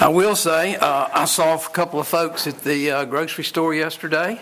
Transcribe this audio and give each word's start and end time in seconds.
I 0.00 0.08
will 0.08 0.34
say, 0.34 0.76
uh, 0.76 1.08
I 1.12 1.26
saw 1.26 1.56
a 1.56 1.58
couple 1.58 2.00
of 2.00 2.08
folks 2.08 2.46
at 2.46 2.62
the 2.62 2.90
uh, 2.90 3.04
grocery 3.04 3.44
store 3.44 3.74
yesterday. 3.74 4.40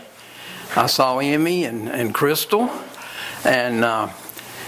I 0.77 0.87
saw 0.87 1.19
Emmy 1.19 1.64
and, 1.64 1.88
and 1.88 2.14
Crystal, 2.14 2.71
and 3.45 3.84
uh, 3.84 4.10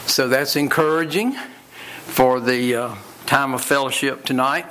so 0.07 0.27
that's 0.27 0.57
encouraging 0.57 1.37
for 2.07 2.41
the 2.41 2.75
uh, 2.75 2.95
time 3.27 3.55
of 3.55 3.63
fellowship 3.63 4.25
tonight. 4.25 4.67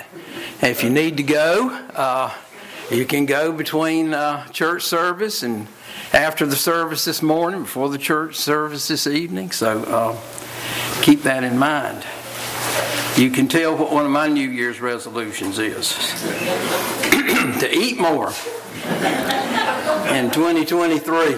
And 0.62 0.70
if 0.70 0.84
you 0.84 0.90
need 0.90 1.16
to 1.16 1.24
go, 1.24 1.70
uh, 1.96 2.34
you 2.92 3.06
can 3.06 3.26
go 3.26 3.54
between 3.54 4.14
uh, 4.14 4.46
church 4.48 4.84
service 4.84 5.42
and 5.42 5.68
after 6.12 6.46
the 6.46 6.58
service 6.58 7.06
this 7.06 7.22
morning, 7.22 7.62
before 7.62 7.88
the 7.88 7.98
church 7.98 8.36
service 8.36 8.90
this 8.90 9.08
evening. 9.08 9.52
So 9.52 10.20
keep 11.02 11.22
that 11.24 11.46
in 11.46 11.58
mind. 11.58 12.04
You 13.18 13.30
can 13.32 13.48
tell 13.48 13.76
what 13.76 13.92
one 13.92 14.06
of 14.06 14.12
my 14.12 14.28
New 14.28 14.50
Year's 14.50 14.80
resolutions 14.80 15.60
is 15.60 15.90
to 17.60 17.70
eat 17.72 18.00
more 18.00 18.28
in 20.10 20.32
2023. 20.32 21.38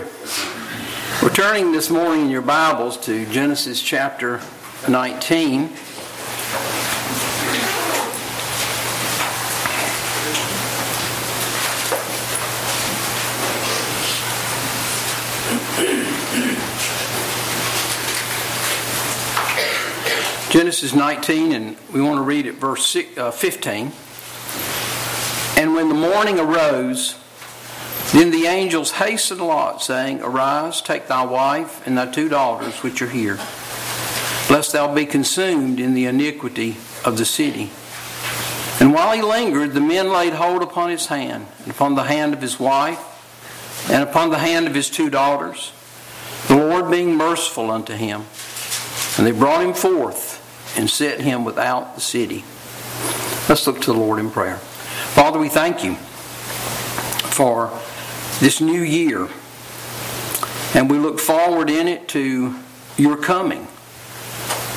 We're 1.24 1.34
turning 1.34 1.72
this 1.72 1.90
morning 1.90 2.26
in 2.26 2.30
your 2.30 2.44
Bibles 2.44 2.98
to 3.06 3.26
Genesis 3.28 3.82
chapter 3.82 4.42
19. 4.88 5.70
Genesis 20.52 20.94
19, 20.94 21.54
and 21.54 21.78
we 21.94 22.02
want 22.02 22.18
to 22.18 22.24
read 22.24 22.46
at 22.46 22.56
verse 22.56 22.98
uh, 23.16 23.32
15. 23.32 23.94
And 25.56 25.74
when 25.74 25.88
the 25.88 25.96
morning 25.96 26.40
arose, 26.40 27.18
then 28.12 28.32
the 28.32 28.48
angels 28.48 28.92
hastened 28.92 29.40
Lot, 29.40 29.82
saying, 29.82 30.22
Arise, 30.22 30.82
take 30.82 31.08
thy 31.08 31.24
wife 31.24 31.88
and 31.88 31.98
thy 31.98 32.12
two 32.12 32.28
daughters 32.28 32.84
which 32.84 33.02
are 33.02 33.08
here, 33.08 33.38
lest 34.50 34.74
thou 34.74 34.94
be 34.94 35.06
consumed 35.06 35.80
in 35.80 35.94
the 35.94 36.04
iniquity 36.04 36.76
of 37.06 37.18
the 37.18 37.24
city. 37.24 37.70
And 38.82 38.94
while 38.94 39.14
he 39.14 39.22
lingered, 39.22 39.72
the 39.72 39.80
men 39.80 40.12
laid 40.12 40.34
hold 40.34 40.62
upon 40.62 40.90
his 40.90 41.06
hand, 41.06 41.48
and 41.60 41.72
upon 41.72 41.96
the 41.96 42.04
hand 42.04 42.34
of 42.34 42.42
his 42.42 42.60
wife, 42.60 43.00
and 43.90 44.04
upon 44.04 44.32
the 44.32 44.40
hand 44.40 44.68
of 44.68 44.76
his 44.76 44.90
two 44.90 45.10
daughters, 45.10 45.72
the 46.50 46.58
Lord 46.58 46.92
being 46.92 47.16
merciful 47.16 47.72
unto 47.72 47.94
him. 47.94 48.26
And 49.18 49.26
they 49.26 49.32
brought 49.32 49.64
him 49.64 49.74
forth 49.74 50.31
and 50.76 50.90
set 50.90 51.22
him 51.22 51.44
without 51.44 51.96
the 51.96 52.02
city. 52.02 52.44
Let's 53.50 53.66
look 53.68 53.82
to 53.82 53.94
the 53.94 54.00
Lord 54.00 54.20
in 54.20 54.32
prayer. 54.32 54.58
Father, 54.58 55.40
we 55.40 55.50
thank 55.50 55.84
you 55.84 55.96
for 57.32 57.72
this 58.40 58.62
new 58.62 58.82
year, 58.82 59.28
and 60.74 60.90
we 60.90 60.98
look 60.98 61.20
forward 61.20 61.70
in 61.70 61.88
it 61.88 62.08
to 62.10 62.56
your 62.98 63.18
coming. 63.18 63.68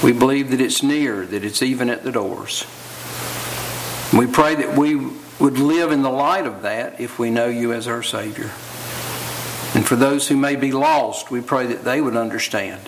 We 0.03 0.13
believe 0.13 0.51
that 0.51 0.61
it's 0.61 0.83
near, 0.83 1.25
that 1.27 1.45
it's 1.45 1.63
even 1.63 1.89
at 1.89 2.03
the 2.03 2.13
doors. 2.13 2.67
We 4.13 4.27
pray 4.27 4.55
that 4.55 4.77
we 4.77 4.97
would 5.41 5.59
live 5.59 5.93
in 5.93 6.03
the 6.03 6.11
light 6.11 6.47
of 6.47 6.63
that 6.63 7.01
if 7.01 7.19
we 7.19 7.31
know 7.31 7.47
you 7.47 7.73
as 7.73 7.89
our 7.89 8.03
Savior. 8.03 8.51
And 9.75 9.85
for 9.87 9.97
those 9.97 10.29
who 10.29 10.37
may 10.37 10.57
be 10.57 10.73
lost, 10.73 11.31
we 11.31 11.41
pray 11.41 11.67
that 11.67 11.85
they 11.85 12.01
would 12.01 12.17
understand 12.17 12.81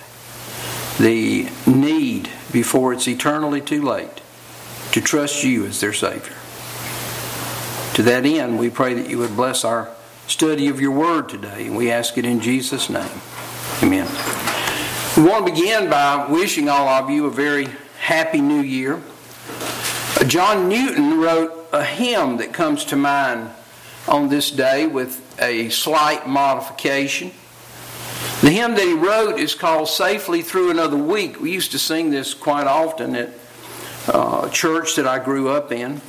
the 0.98 1.48
need 1.66 2.30
before 2.56 2.94
it's 2.94 3.06
eternally 3.06 3.60
too 3.60 3.82
late 3.82 4.22
to 4.90 4.98
trust 4.98 5.44
you 5.44 5.66
as 5.66 5.78
their 5.78 5.92
Savior. 5.92 6.32
To 7.96 8.02
that 8.04 8.24
end, 8.24 8.58
we 8.58 8.70
pray 8.70 8.94
that 8.94 9.10
you 9.10 9.18
would 9.18 9.36
bless 9.36 9.62
our 9.62 9.90
study 10.26 10.68
of 10.68 10.80
your 10.80 10.92
word 10.92 11.28
today, 11.28 11.66
and 11.66 11.76
we 11.76 11.90
ask 11.90 12.16
it 12.16 12.24
in 12.24 12.40
Jesus' 12.40 12.88
name. 12.88 13.20
Amen. 13.82 14.08
We 15.18 15.30
want 15.30 15.46
to 15.46 15.52
begin 15.52 15.90
by 15.90 16.26
wishing 16.30 16.70
all 16.70 16.88
of 16.88 17.10
you 17.10 17.26
a 17.26 17.30
very 17.30 17.68
happy 17.98 18.40
new 18.40 18.62
year. 18.62 19.02
John 20.26 20.70
Newton 20.70 21.20
wrote 21.20 21.68
a 21.74 21.84
hymn 21.84 22.38
that 22.38 22.54
comes 22.54 22.86
to 22.86 22.96
mind 22.96 23.50
on 24.08 24.30
this 24.30 24.50
day 24.50 24.86
with 24.86 25.20
a 25.42 25.68
slight 25.68 26.26
modification. 26.26 27.32
The 28.42 28.50
hymn 28.50 28.74
that 28.74 28.84
he 28.84 28.92
wrote 28.92 29.40
is 29.40 29.54
called 29.54 29.88
Safely 29.88 30.42
Through 30.42 30.70
Another 30.70 30.96
Week. 30.96 31.40
We 31.40 31.52
used 31.52 31.72
to 31.72 31.78
sing 31.78 32.10
this 32.10 32.34
quite 32.34 32.66
often 32.66 33.16
at 33.16 33.30
uh, 34.08 34.50
church 34.50 34.94
that 34.96 35.06
I 35.06 35.18
grew 35.18 35.48
up 35.48 35.72
in. 35.72 36.02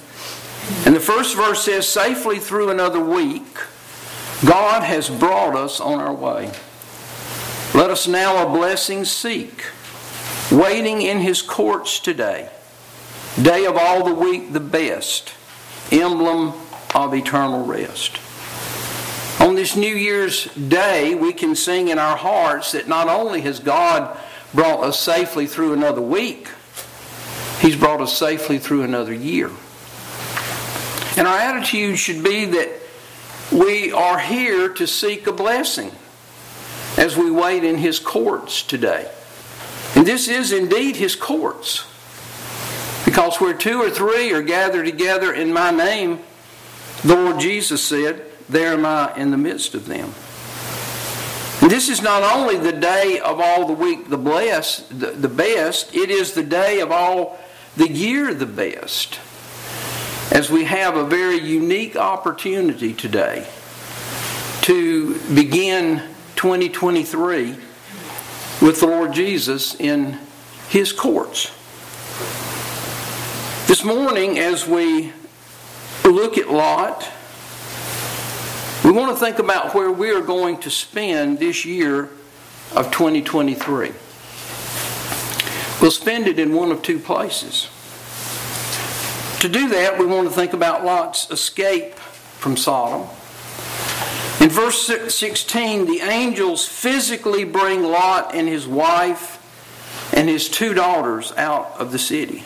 And 0.86 0.94
the 0.94 1.00
first 1.00 1.38
verse 1.38 1.64
says, 1.64 1.88
Safely 1.88 2.38
through 2.38 2.70
another 2.70 3.00
week, 3.00 3.58
God 4.46 4.84
has 4.84 5.10
brought 5.10 5.56
us 5.56 5.80
on 5.80 6.02
our 6.02 6.14
way. 6.14 6.52
Let 7.74 7.90
us 7.90 8.08
now 8.08 8.46
a 8.46 8.50
blessing 8.50 9.06
seek, 9.06 9.64
waiting 10.52 11.02
in 11.02 11.20
his 11.20 11.42
courts 11.42 11.98
today. 11.98 12.50
Day 13.42 13.66
of 13.66 13.78
all 13.78 14.04
the 14.04 14.14
week, 14.14 14.52
the 14.52 14.60
best, 14.60 15.32
emblem 15.94 16.54
of 16.94 17.14
eternal 17.14 17.64
rest. 17.66 18.20
On 19.48 19.56
this 19.56 19.78
New 19.78 19.96
Year's 19.96 20.44
Day, 20.56 21.16
we 21.16 21.32
can 21.32 21.56
sing 21.56 21.88
in 21.88 21.98
our 21.98 22.18
hearts 22.18 22.74
that 22.74 22.90
not 22.90 23.08
only 23.08 23.40
has 23.40 23.62
God 23.62 24.20
brought 24.54 24.84
us 24.84 25.00
safely 25.00 25.48
through 25.48 25.72
another 25.72 26.02
week, 26.02 26.50
He's 27.62 27.78
brought 27.78 28.02
us 28.02 28.12
safely 28.12 28.60
through 28.60 28.84
another 28.84 29.14
year. 29.14 29.50
And 31.16 31.26
our 31.26 31.38
attitude 31.38 31.98
should 31.98 32.26
be 32.26 32.44
that 32.44 32.70
we 33.50 33.94
are 33.94 34.20
here 34.20 34.68
to 34.68 34.86
seek 34.86 35.28
a 35.28 35.32
blessing 35.32 35.94
as 36.98 37.16
we 37.16 37.32
wait 37.32 37.64
in 37.64 37.78
His 37.78 38.00
courts 38.00 38.62
today. 38.62 39.10
And 39.96 40.06
this 40.06 40.28
is 40.28 40.52
indeed 40.52 40.98
His 40.98 41.16
courts. 41.16 41.88
Because 43.06 43.38
where 43.38 43.54
two 43.54 43.82
or 43.82 43.92
three 43.92 44.34
are 44.34 44.42
gathered 44.42 44.88
together 44.88 45.34
in 45.34 45.54
my 45.54 45.72
name, 45.72 46.20
the 47.06 47.16
Lord 47.16 47.40
Jesus 47.40 47.82
said, 47.82 48.27
there 48.50 48.74
am 48.74 48.86
I 48.86 49.16
in 49.16 49.32
the 49.32 49.38
midst 49.38 49.76
of 49.76 49.86
them. 49.86 50.14
And 51.62 51.72
this 51.72 51.90
is 51.90 52.02
not 52.02 52.24
only 52.24 52.58
the 52.58 52.72
day 52.72 53.20
of 53.20 53.40
all 53.40 53.66
the 53.66 53.74
week 53.74 54.10
the 54.10 54.18
blessed, 54.18 55.00
the, 55.00 55.08
the 55.08 55.28
best, 55.28 55.94
it 55.96 56.10
is 56.10 56.34
the 56.34 56.44
day 56.44 56.80
of 56.80 56.92
all 56.92 57.38
the 57.76 57.90
year 57.90 58.34
the 58.34 58.46
best. 58.46 59.20
As 60.32 60.50
we 60.50 60.66
have 60.66 60.96
a 60.96 61.04
very 61.04 61.40
unique 61.40 61.96
opportunity 61.96 62.94
today 62.94 63.48
to 64.62 65.18
begin 65.34 66.04
2023 66.36 67.56
with 68.62 68.80
the 68.80 68.88
Lord 68.88 69.14
Jesus 69.14 69.76
in 69.76 70.20
His 70.70 70.92
courts. 70.92 71.52
This 73.68 73.84
morning, 73.84 74.38
as 74.38 74.68
we 74.68 75.12
look 76.04 76.38
at 76.38 76.50
Lot, 76.50 77.10
we 78.84 78.92
want 78.92 79.12
to 79.12 79.20
think 79.24 79.40
about 79.40 79.74
where 79.74 79.92
we 79.92 80.12
are 80.12 80.22
going 80.22 80.58
to 80.60 80.70
spend 80.70 81.40
this 81.40 81.66
year 81.66 82.10
of 82.76 82.92
2023. 82.92 83.92
We'll 85.82 85.92
spend 85.92 86.28
it 86.28 86.40
in 86.40 86.54
one 86.54 86.72
of 86.72 86.82
two 86.82 87.00
places. 87.00 87.70
To 89.42 89.50
do 89.50 89.70
that, 89.70 90.00
we 90.00 90.06
want 90.06 90.28
to 90.28 90.34
think 90.34 90.54
about 90.54 90.84
Lot's 90.84 91.30
escape 91.30 91.96
from 91.96 92.58
Sodom. 92.58 93.08
In 94.40 94.50
verse 94.50 94.86
16, 94.86 95.86
the 95.86 96.00
angels 96.02 96.68
physically 96.68 97.44
bring 97.44 97.84
Lot 97.84 98.36
and 98.36 98.48
his 98.48 98.68
wife 98.68 99.44
and 100.14 100.30
his 100.30 100.50
two 100.50 100.74
daughters 100.74 101.32
out 101.34 101.74
of 101.80 101.92
the 101.92 102.00
city. 102.00 102.44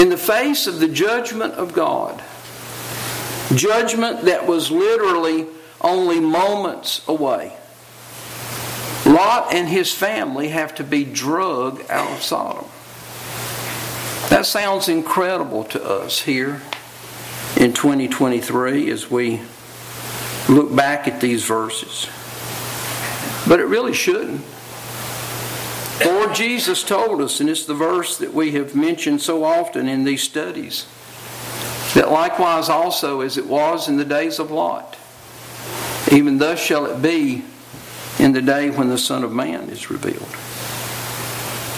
In 0.00 0.08
the 0.08 0.16
face 0.16 0.66
of 0.66 0.78
the 0.78 0.88
judgment 0.88 1.54
of 1.54 1.72
God, 1.72 2.22
Judgment 3.54 4.22
that 4.26 4.46
was 4.46 4.70
literally 4.70 5.46
only 5.80 6.20
moments 6.20 7.06
away. 7.08 7.56
Lot 9.06 9.52
and 9.52 9.68
his 9.68 9.92
family 9.92 10.50
have 10.50 10.74
to 10.76 10.84
be 10.84 11.04
drugged 11.04 11.90
out 11.90 12.10
of 12.12 12.22
Sodom. 12.22 12.66
That 14.28 14.46
sounds 14.46 14.88
incredible 14.88 15.64
to 15.64 15.82
us 15.82 16.20
here 16.20 16.62
in 17.56 17.72
2023 17.72 18.90
as 18.90 19.10
we 19.10 19.40
look 20.48 20.74
back 20.74 21.08
at 21.08 21.20
these 21.20 21.44
verses. 21.44 22.08
But 23.48 23.58
it 23.58 23.64
really 23.64 23.94
shouldn't. 23.94 24.42
Lord 26.04 26.34
Jesus 26.34 26.84
told 26.84 27.20
us, 27.20 27.40
and 27.40 27.50
it's 27.50 27.64
the 27.64 27.74
verse 27.74 28.16
that 28.18 28.32
we 28.32 28.52
have 28.52 28.74
mentioned 28.74 29.20
so 29.20 29.44
often 29.44 29.88
in 29.88 30.04
these 30.04 30.22
studies 30.22 30.86
that 31.94 32.10
likewise 32.10 32.68
also 32.68 33.20
as 33.20 33.36
it 33.36 33.46
was 33.46 33.88
in 33.88 33.96
the 33.96 34.04
days 34.04 34.38
of 34.38 34.50
Lot, 34.50 34.96
even 36.10 36.38
thus 36.38 36.60
shall 36.60 36.86
it 36.86 37.02
be 37.02 37.44
in 38.18 38.32
the 38.32 38.42
day 38.42 38.70
when 38.70 38.88
the 38.88 38.98
Son 38.98 39.24
of 39.24 39.32
Man 39.32 39.68
is 39.70 39.90
revealed. 39.90 40.28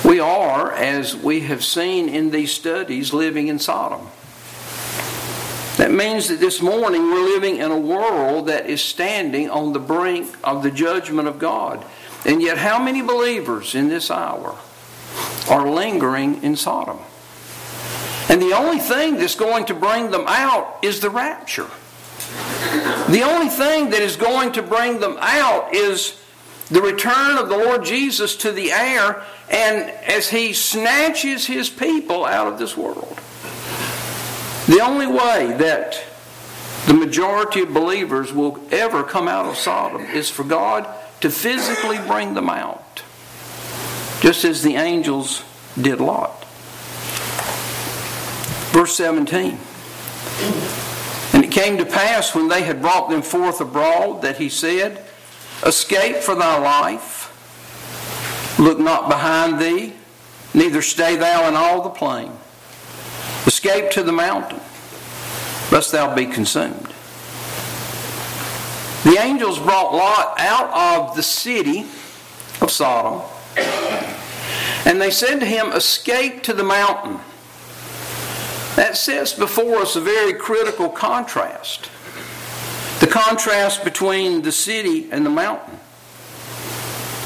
We 0.05 0.19
are, 0.19 0.73
as 0.73 1.15
we 1.15 1.41
have 1.41 1.65
seen 1.65 2.09
in 2.09 2.31
these 2.31 2.53
studies, 2.53 3.13
living 3.13 3.49
in 3.49 3.59
Sodom. 3.59 4.09
That 5.77 5.91
means 5.91 6.29
that 6.29 6.41
this 6.41 6.61
morning 6.61 7.03
we're 7.03 7.25
living 7.25 7.57
in 7.57 7.71
a 7.71 7.79
world 7.79 8.49
that 8.49 8.67
is 8.67 8.83
standing 8.83 9.49
on 9.49 9.73
the 9.73 9.79
brink 9.79 10.37
of 10.45 10.63
the 10.63 10.71
judgment 10.71 11.29
of 11.29 11.39
God. 11.39 11.85
And 12.27 12.43
yet, 12.43 12.59
how 12.59 12.83
many 12.83 13.01
believers 13.01 13.75
in 13.75 13.89
this 13.89 14.11
hour 14.11 14.57
are 15.49 15.71
lingering 15.71 16.43
in 16.43 16.57
Sodom? 16.57 16.99
And 18.29 18.41
the 18.41 18.53
only 18.53 18.79
thing 18.79 19.17
that's 19.17 19.35
going 19.35 19.67
to 19.67 19.75
bring 19.75 20.11
them 20.11 20.25
out 20.27 20.79
is 20.83 21.01
the 21.01 21.11
rapture. 21.11 21.69
The 23.11 23.23
only 23.23 23.49
thing 23.49 23.91
that 23.91 24.01
is 24.01 24.17
going 24.17 24.53
to 24.53 24.63
bring 24.63 25.01
them 25.01 25.19
out 25.21 25.75
is 25.75 26.19
the 26.71 26.81
return 26.81 27.37
of 27.37 27.49
the 27.51 27.57
Lord 27.59 27.85
Jesus 27.85 28.37
to 28.37 28.53
the 28.53 28.73
air 28.73 29.23
and 29.51 29.91
as 29.91 30.31
he 30.31 30.55
snatches 30.55 31.47
his 31.47 31.69
people 31.69 32.25
out 32.25 32.47
of 32.47 32.59
this 32.59 32.77
world. 32.77 33.21
The 34.67 34.81
only 34.81 35.07
way 35.07 35.55
that 35.59 36.03
the 36.87 36.95
majority 36.95 37.61
of 37.61 37.75
believers 37.75 38.33
will 38.33 38.59
ever 38.71 39.03
come 39.05 39.29
out 39.29 39.47
of 39.47 39.57
Sodom 39.57 40.03
is 40.03 40.31
for 40.31 40.45
God 40.45 40.89
to 41.21 41.31
physically 41.31 41.99
bring 42.07 42.35
them 42.35 42.49
out, 42.49 43.03
just 44.21 44.45
as 44.45 44.63
the 44.63 44.77
angels 44.77 45.45
did 45.81 46.01
Lot. 46.01 46.42
Verse 48.73 48.97
17. 48.97 49.59
And 51.35 51.45
it 51.45 51.51
came 51.51 51.77
to 51.77 51.85
pass 51.85 52.35
when 52.35 52.49
they 52.49 52.63
had 52.63 52.81
brought 52.81 53.11
them 53.11 53.21
forth 53.21 53.61
abroad 53.61 54.23
that 54.23 54.39
he 54.39 54.49
said, 54.49 55.05
Escape 55.65 56.17
for 56.17 56.35
thy 56.35 56.59
life, 56.59 57.29
look 58.59 58.79
not 58.79 59.09
behind 59.09 59.61
thee, 59.61 59.93
neither 60.55 60.81
stay 60.81 61.17
thou 61.17 61.47
in 61.49 61.55
all 61.55 61.83
the 61.83 61.91
plain. 61.91 62.33
Escape 63.47 63.91
to 63.91 64.03
the 64.03 64.13
mountain, 64.13 64.61
lest 65.71 65.93
thou 65.93 66.15
be 66.15 66.27
consumed. 66.27 66.89
The 69.05 69.19
angels 69.21 69.59
brought 69.59 69.93
Lot 69.93 70.39
out 70.39 70.71
of 70.73 71.17
the 71.17 71.23
city 71.23 71.81
of 72.61 72.71
Sodom, 72.71 73.21
and 74.87 75.01
they 75.01 75.11
said 75.11 75.41
to 75.41 75.47
him, 75.47 75.73
Escape 75.73 76.43
to 76.45 76.53
the 76.53 76.65
mountain. 76.65 77.19
That 78.77 78.97
sets 78.97 79.35
before 79.35 79.77
us 79.77 79.97
a 79.97 80.01
very 80.01 80.33
critical 80.33 80.89
contrast. 80.89 81.91
The 83.01 83.07
contrast 83.07 83.85
between 83.85 84.43
the 84.43 84.53
city 84.53 85.11
and 85.11 85.27
the 85.27 85.31
mountain. 85.31 85.79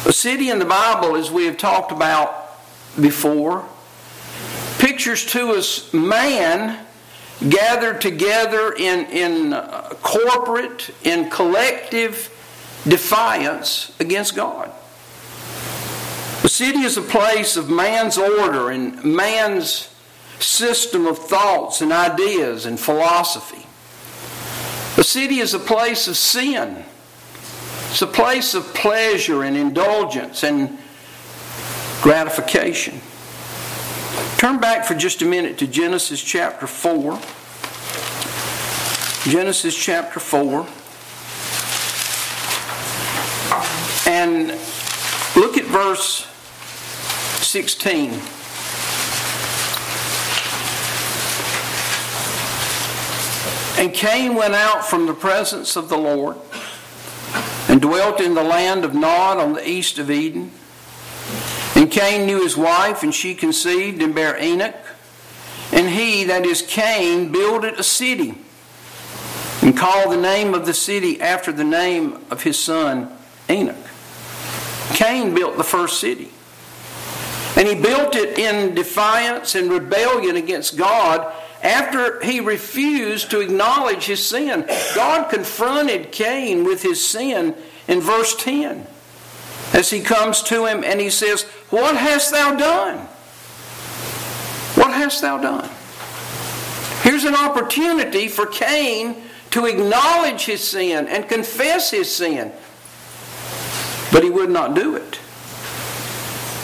A 0.07 0.13
city 0.13 0.51
in 0.51 0.59
the 0.59 0.65
Bible, 0.65 1.17
as 1.17 1.31
we 1.31 1.47
have 1.47 1.57
talked 1.57 1.93
about 1.93 2.59
before, 3.01 3.69
pictures 4.79 5.27
to 5.27 5.51
us 5.51 5.93
man 5.93 6.85
gathered 7.49 8.01
together 8.01 8.73
in, 8.73 9.07
in 9.07 9.53
uh, 9.53 9.95
corporate, 10.03 10.91
in 11.05 11.29
collective 11.31 12.33
defiance 12.89 13.95
against 14.01 14.35
God. 14.35 14.71
The 16.43 16.49
city 16.49 16.81
is 16.81 16.97
a 16.97 17.03
place 17.03 17.57
of 17.57 17.69
man's 17.69 18.17
order 18.17 18.71
and 18.71 19.03
man's 19.05 19.93
system 20.39 21.07
of 21.07 21.19
thoughts 21.19 21.81
and 21.81 21.93
ideas 21.93 22.67
and 22.67 22.79
philosophy. 22.79 23.67
The 24.97 25.05
city 25.05 25.39
is 25.39 25.55
a 25.55 25.59
place 25.59 26.09
of 26.09 26.17
sin. 26.17 26.85
It's 27.91 28.03
a 28.03 28.07
place 28.07 28.55
of 28.55 28.75
pleasure 28.75 29.43
and 29.43 29.57
indulgence 29.57 30.43
and 30.43 30.79
gratification. 32.03 33.01
Turn 34.39 34.61
back 34.61 34.85
for 34.85 34.95
just 34.95 35.23
a 35.23 35.25
minute 35.25 35.59
to 35.59 35.67
Genesis 35.67 36.23
chapter 36.23 36.67
4. 36.67 37.19
Genesis 39.31 39.77
chapter 39.77 40.21
4. 40.21 40.67
And 44.07 44.49
look 45.37 45.59
at 45.59 45.65
verse 45.65 46.27
16. 47.43 48.21
And 53.79 53.93
Cain 53.93 54.35
went 54.35 54.55
out 54.55 54.87
from 54.87 55.07
the 55.07 55.15
presence 55.15 55.77
of 55.77 55.89
the 55.89 55.99
Lord 55.99 56.37
and 57.69 57.81
dwelt 57.81 58.21
in 58.21 58.35
the 58.35 58.43
land 58.43 58.85
of 58.85 58.95
Nod 58.95 59.39
on 59.39 59.53
the 59.53 59.69
east 59.69 59.99
of 59.99 60.11
Eden. 60.11 60.51
And 61.75 61.91
Cain 61.91 62.27
knew 62.27 62.43
his 62.43 62.57
wife, 62.57 63.03
and 63.03 63.15
she 63.15 63.35
conceived 63.35 64.01
and 64.01 64.15
bare 64.15 64.43
Enoch. 64.43 64.75
And 65.73 65.91
he, 65.91 66.25
that 66.25 66.47
is 66.47 66.63
Cain, 66.63 67.31
builded 67.31 67.75
a 67.75 67.83
city 67.83 68.39
and 69.61 69.77
called 69.77 70.13
the 70.13 70.21
name 70.21 70.55
of 70.55 70.65
the 70.65 70.73
city 70.73 71.21
after 71.21 71.53
the 71.53 71.65
name 71.65 72.25
of 72.31 72.45
his 72.45 72.59
son 72.59 73.11
Enoch. 73.51 73.77
Cain 74.95 75.35
built 75.35 75.57
the 75.57 75.65
first 75.65 76.01
city. 76.01 76.31
And 77.57 77.67
he 77.67 77.75
built 77.75 78.15
it 78.15 78.39
in 78.39 78.75
defiance 78.75 79.55
and 79.55 79.71
rebellion 79.71 80.37
against 80.37 80.77
God 80.77 81.33
after 81.63 82.21
he 82.23 82.41
refused 82.41 83.31
to 83.31 83.41
acknowledge 83.41 84.05
his 84.05 84.25
sin, 84.25 84.67
God 84.95 85.31
confronted 85.31 86.13
Cain 86.13 86.65
with 86.65 86.83
his 86.83 87.07
sin 87.07 87.55
in 87.89 88.01
verse 88.01 88.35
10 88.37 88.87
as 89.73 89.91
he 89.91 90.01
comes 90.01 90.43
to 90.43 90.67
him 90.67 90.85
and 90.85 91.01
he 91.01 91.11
says, 91.11 91.43
What 91.71 91.97
hast 91.97 92.31
thou 92.33 92.55
done? 92.55 92.99
What 94.77 94.93
hast 94.93 95.23
thou 95.23 95.39
done? 95.39 95.69
Here's 97.03 97.25
an 97.25 97.35
opportunity 97.35 98.29
for 98.29 98.47
Cain 98.47 99.23
to 99.51 99.67
acknowledge 99.67 100.45
his 100.45 100.63
sin 100.67 101.09
and 101.09 101.29
confess 101.29 101.91
his 101.91 102.15
sin. 102.15 102.53
But 104.13 104.23
he 104.23 104.31
would 104.31 104.51
not 104.51 104.75
do 104.75 104.97
it. 104.97 105.19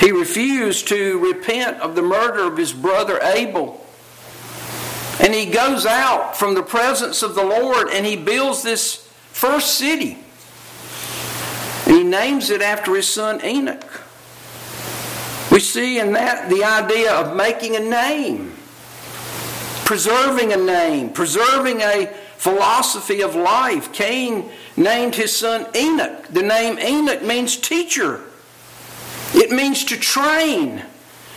He 0.00 0.10
refused 0.10 0.88
to 0.88 1.18
repent 1.18 1.80
of 1.80 1.94
the 1.94 2.02
murder 2.02 2.44
of 2.44 2.56
his 2.56 2.72
brother 2.72 3.20
Abel. 3.22 3.81
And 5.22 5.32
he 5.32 5.46
goes 5.46 5.86
out 5.86 6.36
from 6.36 6.54
the 6.54 6.64
presence 6.64 7.22
of 7.22 7.36
the 7.36 7.44
Lord 7.44 7.88
and 7.90 8.04
he 8.04 8.16
builds 8.16 8.64
this 8.64 9.08
first 9.30 9.78
city. 9.78 10.18
And 11.86 11.96
he 11.96 12.02
names 12.02 12.50
it 12.50 12.60
after 12.60 12.96
his 12.96 13.08
son 13.08 13.42
Enoch. 13.44 14.02
We 15.52 15.60
see 15.60 16.00
in 16.00 16.12
that 16.14 16.50
the 16.50 16.64
idea 16.64 17.12
of 17.14 17.36
making 17.36 17.76
a 17.76 17.80
name, 17.80 18.52
preserving 19.84 20.52
a 20.52 20.56
name, 20.56 21.10
preserving 21.10 21.82
a 21.82 22.06
philosophy 22.36 23.22
of 23.22 23.36
life. 23.36 23.92
Cain 23.92 24.50
named 24.76 25.14
his 25.14 25.36
son 25.36 25.68
Enoch. 25.76 26.26
The 26.28 26.42
name 26.42 26.80
Enoch 26.80 27.22
means 27.22 27.56
teacher, 27.56 28.22
it 29.34 29.52
means 29.52 29.84
to 29.84 29.96
train. 29.96 30.82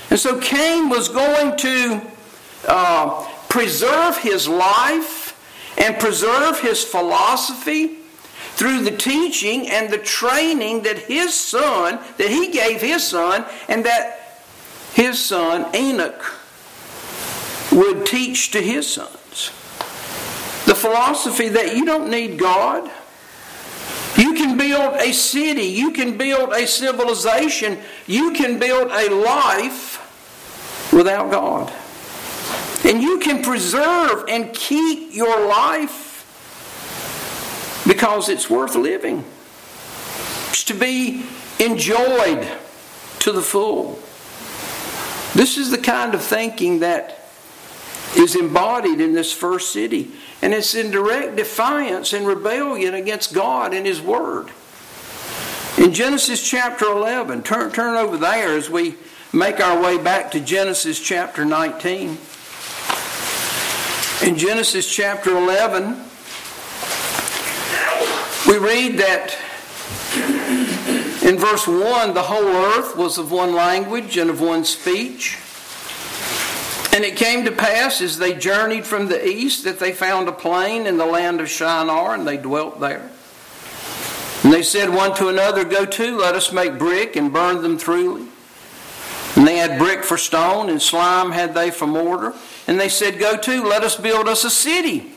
And 0.10 0.20
so 0.20 0.40
Cain 0.40 0.90
was 0.90 1.10
going 1.10 1.56
to 1.58 2.02
uh, 2.68 3.35
preserve 3.56 4.18
his 4.18 4.50
life 4.50 5.32
and 5.78 5.98
preserve 5.98 6.60
his 6.60 6.84
philosophy 6.84 7.88
through 8.58 8.82
the 8.82 8.92
teaching 8.92 9.70
and 9.70 9.90
the 9.90 9.98
training 9.98 10.84
that 10.84 10.98
his 10.98 11.34
son, 11.34 11.98
that 12.18 12.28
he 12.28 12.52
gave 12.52 12.82
his 12.82 13.02
son, 13.02 13.46
and 13.70 13.86
that 13.86 14.42
his 14.92 15.24
son 15.24 15.74
Enoch 15.74 16.22
would 17.72 18.06
teach 18.06 18.52
to 18.52 18.62
his 18.62 18.92
sons. 18.92 19.52
The 20.66 20.76
philosophy 20.76 21.48
that 21.48 21.78
you 21.78 21.86
don't 21.86 22.10
need 22.10 22.38
God. 22.38 22.92
You 24.18 24.34
can 24.34 24.58
build 24.58 24.96
a 24.96 25.14
city, 25.14 25.68
you 25.68 25.92
can 25.92 26.18
build 26.18 26.52
a 26.52 26.68
civilization, 26.68 27.78
you 28.06 28.34
can 28.34 28.60
build 28.60 28.92
a 28.92 29.10
life 29.16 30.92
without 30.92 31.32
God. 31.32 31.72
And 32.86 33.02
you 33.02 33.20
can 33.20 33.42
preserve 33.42 34.26
and 34.30 34.54
keep 34.54 35.14
your 35.14 35.48
life 35.48 36.14
because 37.88 38.30
it's 38.30 38.50
worth 38.50 38.76
living. 38.76 39.24
It's 40.50 40.64
to 40.66 40.74
be 40.76 41.26
enjoyed 41.60 42.48
to 43.20 43.32
the 43.32 43.42
full. 43.42 44.00
This 45.34 45.58
is 45.58 45.72
the 45.72 45.80
kind 45.80 46.14
of 46.14 46.22
thinking 46.22 46.80
that 46.80 47.28
is 48.16 48.36
embodied 48.36 49.02
in 49.02 49.14
this 49.14 49.34
first 49.34 49.72
city. 49.74 50.12
And 50.42 50.54
it's 50.54 50.76
in 50.76 50.92
direct 50.92 51.36
defiance 51.36 52.14
and 52.14 52.28
rebellion 52.28 52.94
against 52.94 53.34
God 53.34 53.74
and 53.74 53.86
His 53.86 54.02
Word. 54.02 54.52
In 55.78 55.92
Genesis 55.92 56.48
chapter 56.48 56.86
11, 56.86 57.44
turn, 57.44 57.72
turn 57.72 57.98
over 57.98 58.18
there 58.18 58.56
as 58.56 58.70
we 58.70 58.96
make 59.34 59.60
our 59.60 59.82
way 59.82 59.98
back 59.98 60.32
to 60.32 60.40
Genesis 60.40 61.02
chapter 61.02 61.44
19. 61.44 62.18
In 64.26 64.40
Genesis 64.40 64.92
chapter 64.92 65.38
11, 65.38 66.02
we 68.48 68.58
read 68.58 68.98
that 68.98 69.38
in 71.22 71.38
verse 71.38 71.68
1 71.68 72.16
the 72.16 72.24
whole 72.24 72.48
earth 72.48 72.98
was 72.98 73.20
of 73.20 73.32
one 73.32 73.54
language 73.54 74.18
and 74.18 74.32
of 74.32 74.42
one 74.42 74.66
speech. 74.66 75.38
And 76.92 77.06
it 77.06 77.16
came 77.18 77.46
to 77.46 77.52
pass 77.52 78.02
as 78.02 78.18
they 78.18 78.34
journeyed 78.34 78.88
from 78.88 79.10
the 79.10 79.28
east 79.28 79.64
that 79.66 79.78
they 79.78 79.92
found 79.92 80.28
a 80.28 80.32
plain 80.32 80.88
in 80.88 80.98
the 80.98 81.06
land 81.06 81.40
of 81.40 81.48
Shinar, 81.48 82.16
and 82.16 82.26
they 82.28 82.38
dwelt 82.38 82.80
there. 82.80 83.12
And 84.44 84.52
they 84.52 84.64
said 84.64 84.90
one 84.90 85.14
to 85.18 85.28
another, 85.28 85.64
Go 85.64 85.86
to, 85.86 86.18
let 86.18 86.34
us 86.34 86.52
make 86.52 86.80
brick 86.80 87.16
and 87.16 87.32
burn 87.32 87.62
them 87.62 87.78
thoroughly. 87.78 88.26
And 89.36 89.48
they 89.48 89.58
had 89.58 89.78
brick 89.78 90.04
for 90.04 90.18
stone, 90.18 90.72
and 90.72 90.82
slime 90.82 91.32
had 91.32 91.54
they 91.54 91.70
for 91.70 91.86
mortar. 91.86 92.34
And 92.68 92.80
they 92.80 92.90
said, 92.90 93.20
Go 93.20 93.38
to, 93.38 93.64
let 93.64 93.84
us 93.84 93.96
build 93.96 94.28
us 94.28 94.44
a 94.44 94.50
city, 94.50 95.14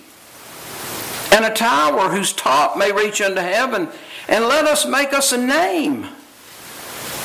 and 1.33 1.45
a 1.45 1.55
tower 1.55 2.11
whose 2.11 2.33
top 2.33 2.77
may 2.77 2.93
reach 2.93 3.21
unto 3.21 3.41
heaven, 3.41 3.89
and 4.29 4.45
let 4.45 4.67
us 4.67 4.87
make 4.87 5.13
us 5.13 5.33
a 5.33 5.39
name, 5.39 6.07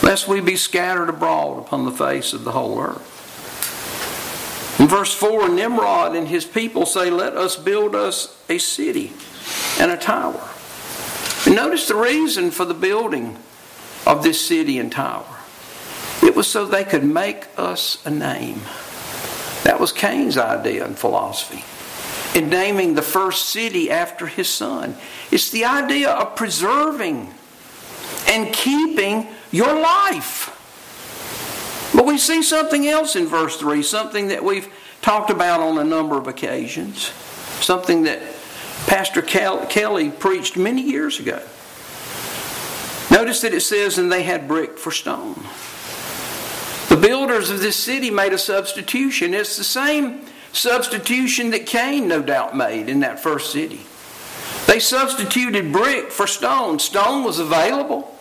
lest 0.01 0.27
we 0.27 0.39
be 0.39 0.56
scattered 0.56 1.10
abroad 1.10 1.60
upon 1.60 1.86
the 1.86 1.92
face 1.92 2.34
of 2.34 2.44
the 2.44 2.51
whole 2.51 2.80
earth. 2.80 3.10
In 4.80 4.88
verse 4.88 5.13
4, 5.13 5.50
Nimrod 5.50 6.15
and 6.15 6.27
his 6.27 6.46
people 6.46 6.86
say, 6.86 7.10
Let 7.10 7.38
us 7.38 7.56
build 7.56 7.96
us 7.96 8.42
a 8.50 8.58
city 8.58 9.13
and 9.80 9.92
a 9.92 9.98
tower. 9.98 10.50
And 11.46 11.56
notice 11.56 11.88
the 11.88 11.96
reason 11.96 12.51
for 12.51 12.65
the 12.65 12.74
building 12.74 13.38
of 14.06 14.24
this 14.24 14.46
city 14.46 14.77
and 14.77 14.92
tower. 14.92 15.25
It 16.22 16.36
was 16.36 16.48
so 16.48 16.65
they 16.65 16.84
could 16.84 17.03
make 17.03 17.48
us 17.58 18.03
a 18.06 18.10
name. 18.10 18.62
That 19.63 19.79
was 19.79 19.91
Cain's 19.91 20.38
idea 20.38 20.86
and 20.86 20.98
philosophy. 20.98 21.63
In 22.38 22.50
naming 22.50 22.96
the 22.96 23.01
first 23.01 23.48
city 23.48 23.89
after 23.91 24.27
his 24.27 24.50
son. 24.50 24.96
It's 25.32 25.50
the 25.51 25.65
idea 25.65 26.10
of 26.10 26.36
preserving 26.36 27.34
and 28.27 28.53
keeping 28.53 29.27
your 29.51 29.79
life. 29.79 30.50
But 31.96 32.05
we 32.05 32.17
see 32.17 32.41
something 32.41 32.88
else 32.88 33.15
in 33.15 33.27
verse 33.27 33.58
3, 33.58 33.84
something 33.84 34.29
that 34.29 34.43
we've 34.43 34.67
talked 35.01 35.29
about 35.29 35.60
on 35.60 35.77
a 35.77 35.84
number 35.84 36.17
of 36.17 36.27
occasions, 36.27 37.12
something 37.62 38.03
that 38.03 38.20
Pastor 38.88 39.22
Kelly 39.22 40.10
preached 40.10 40.58
many 40.58 40.82
years 40.82 41.20
ago. 41.20 41.41
Notice 43.12 43.41
that 43.41 43.53
it 43.53 43.62
says, 43.62 44.00
and 44.00 44.12
they 44.12 44.24
had 44.24 44.48
brick 44.48 44.79
for 44.79 44.91
stone. 44.91 45.46
Builders 47.03 47.50
of 47.50 47.60
this 47.60 47.75
city 47.75 48.10
made 48.10 48.31
a 48.31 48.38
substitution. 48.38 49.33
It's 49.33 49.57
the 49.57 49.63
same 49.65 50.22
substitution 50.53 51.50
that 51.50 51.65
Cain, 51.65 52.07
no 52.07 52.22
doubt, 52.22 52.55
made 52.55 52.88
in 52.88 53.01
that 53.01 53.19
first 53.19 53.51
city. 53.51 53.81
They 54.67 54.79
substituted 54.79 55.74
brick 55.74 56.13
for 56.13 56.27
stone. 56.27 56.79
Stone 56.79 57.25
was 57.25 57.39
available. 57.39 58.17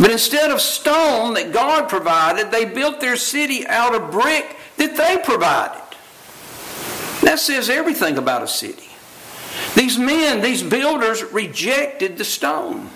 But 0.00 0.10
instead 0.10 0.50
of 0.50 0.62
stone 0.62 1.34
that 1.34 1.52
God 1.52 1.90
provided, 1.90 2.50
they 2.50 2.64
built 2.64 3.02
their 3.02 3.16
city 3.16 3.66
out 3.66 3.94
of 3.94 4.10
brick 4.10 4.56
that 4.78 4.96
they 4.96 5.22
provided. 5.22 5.82
That 7.20 7.38
says 7.38 7.68
everything 7.68 8.16
about 8.16 8.42
a 8.42 8.48
city. 8.48 8.88
These 9.76 9.98
men, 9.98 10.40
these 10.40 10.62
builders, 10.62 11.22
rejected 11.22 12.16
the 12.16 12.24
stone. 12.24 12.88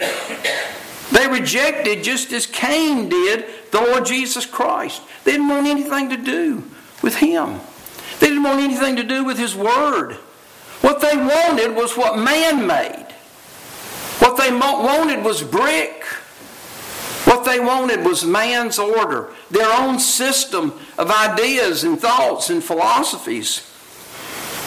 They 1.13 1.29
rejected, 1.29 2.03
just 2.03 2.33
as 2.33 2.47
Cain 2.47 3.09
did, 3.09 3.47
the 3.71 3.81
Lord 3.81 4.07
Jesus 4.07 4.47
Christ. 4.47 5.03
They 5.25 5.33
didn't 5.33 5.49
want 5.49 5.67
anything 5.67 6.11
to 6.11 6.17
do 6.17 6.65
with 7.03 7.17
Him, 7.17 7.61
they 8.21 8.29
didn't 8.29 8.43
want 8.43 8.61
anything 8.61 8.97
to 8.97 9.05
do 9.05 9.25
with 9.25 9.39
His 9.39 9.55
Word. 9.55 10.15
What 10.81 11.01
they 11.01 11.17
wanted 11.17 11.75
was 11.75 11.97
what 11.97 12.19
man 12.19 12.67
made. 12.67 13.07
What 14.19 14.37
they 14.37 14.53
wanted 14.53 15.25
was 15.25 15.43
brick. 15.43 16.05
What 17.25 17.45
they 17.45 17.59
wanted 17.59 18.05
was 18.05 18.25
man's 18.25 18.79
order, 18.79 19.31
their 19.51 19.73
own 19.73 19.99
system 19.99 20.79
of 20.99 21.11
ideas 21.11 21.85
and 21.85 21.99
thoughts 21.99 22.51
and 22.51 22.63
philosophies 22.63 23.71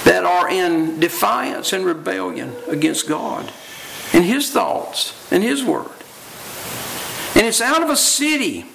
that 0.06 0.24
are 0.24 0.50
in 0.50 1.00
defiance 1.00 1.72
and 1.72 1.86
rebellion 1.86 2.56
against 2.68 3.08
God 3.08 3.52
and 4.14 4.26
His 4.26 4.52
thoughts 4.52 5.14
and 5.32 5.44
His 5.44 5.64
Word. 5.64 5.97
And 7.38 7.46
it's 7.46 7.62
out 7.62 7.84
of 7.84 7.92
a 7.92 7.96
city, 7.96 8.66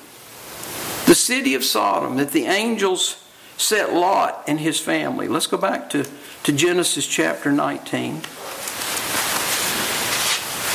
the 1.06 1.16
city 1.16 1.56
of 1.56 1.64
Sodom, 1.64 2.16
that 2.18 2.30
the 2.30 2.44
angels 2.44 3.20
set 3.56 3.92
Lot 3.92 4.44
and 4.46 4.60
his 4.60 4.78
family. 4.78 5.26
Let's 5.26 5.48
go 5.48 5.56
back 5.56 5.90
to, 5.90 6.06
to 6.44 6.52
Genesis 6.52 7.04
chapter 7.04 7.50
19. 7.50 8.20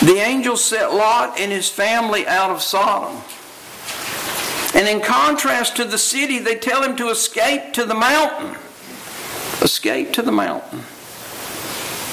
The 0.06 0.20
angels 0.20 0.66
set 0.66 0.94
Lot 0.94 1.40
and 1.40 1.50
his 1.50 1.70
family 1.70 2.28
out 2.28 2.50
of 2.50 2.62
Sodom. 2.62 3.22
And 4.76 4.86
in 4.90 5.00
contrast 5.00 5.78
to 5.78 5.86
the 5.86 5.98
city, 5.98 6.40
they 6.40 6.56
tell 6.56 6.84
him 6.84 6.98
to 6.98 7.08
escape 7.08 7.72
to 7.76 7.86
the 7.86 7.96
mountain. 7.96 8.58
Escape 9.62 10.12
to 10.12 10.22
the 10.22 10.34
mountain. 10.34 10.82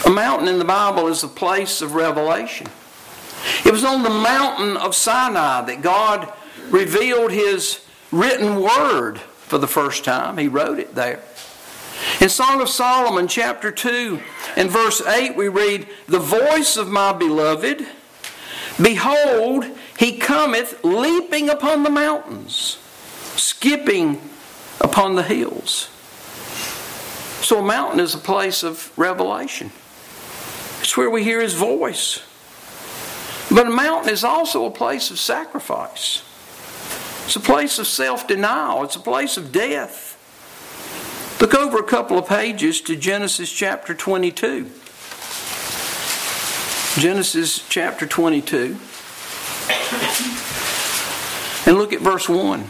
A 0.06 0.10
mountain 0.10 0.46
in 0.46 0.60
the 0.60 0.64
Bible 0.64 1.08
is 1.08 1.24
a 1.24 1.28
place 1.28 1.82
of 1.82 1.96
revelation. 1.96 2.68
It 3.64 3.72
was 3.72 3.84
on 3.84 4.02
the 4.02 4.10
mountain 4.10 4.76
of 4.76 4.94
Sinai 4.94 5.62
that 5.62 5.82
God 5.82 6.32
revealed 6.70 7.32
his 7.32 7.84
written 8.10 8.60
word 8.62 9.18
for 9.18 9.58
the 9.58 9.66
first 9.66 10.04
time. 10.04 10.38
He 10.38 10.48
wrote 10.48 10.78
it 10.78 10.94
there. 10.94 11.22
In 12.20 12.28
Song 12.28 12.60
of 12.60 12.68
Solomon, 12.68 13.28
chapter 13.28 13.70
2, 13.70 14.20
and 14.56 14.70
verse 14.70 15.00
8, 15.00 15.36
we 15.36 15.48
read, 15.48 15.88
The 16.06 16.18
voice 16.18 16.76
of 16.76 16.88
my 16.88 17.12
beloved, 17.12 17.86
behold, 18.80 19.64
he 19.98 20.18
cometh 20.18 20.82
leaping 20.82 21.48
upon 21.48 21.82
the 21.82 21.90
mountains, 21.90 22.78
skipping 23.36 24.20
upon 24.80 25.14
the 25.14 25.22
hills. 25.22 25.88
So 27.42 27.58
a 27.58 27.62
mountain 27.62 28.00
is 28.00 28.14
a 28.14 28.18
place 28.18 28.62
of 28.62 28.96
revelation. 28.98 29.70
It's 30.80 30.96
where 30.96 31.10
we 31.10 31.24
hear 31.24 31.40
his 31.40 31.54
voice. 31.54 32.20
But 33.50 33.66
a 33.66 33.70
mountain 33.70 34.12
is 34.12 34.24
also 34.24 34.64
a 34.64 34.70
place 34.70 35.10
of 35.10 35.18
sacrifice. 35.18 36.22
It's 37.24 37.36
a 37.36 37.40
place 37.40 37.78
of 37.78 37.86
self 37.86 38.26
denial. 38.26 38.84
It's 38.84 38.96
a 38.96 39.00
place 39.00 39.36
of 39.36 39.52
death. 39.52 40.12
Look 41.40 41.54
over 41.54 41.78
a 41.78 41.84
couple 41.84 42.18
of 42.18 42.26
pages 42.26 42.80
to 42.82 42.96
Genesis 42.96 43.52
chapter 43.52 43.94
22. 43.94 44.70
Genesis 47.00 47.66
chapter 47.68 48.06
22. 48.06 48.76
And 51.66 51.78
look 51.78 51.92
at 51.92 52.00
verse 52.00 52.28
1. 52.28 52.64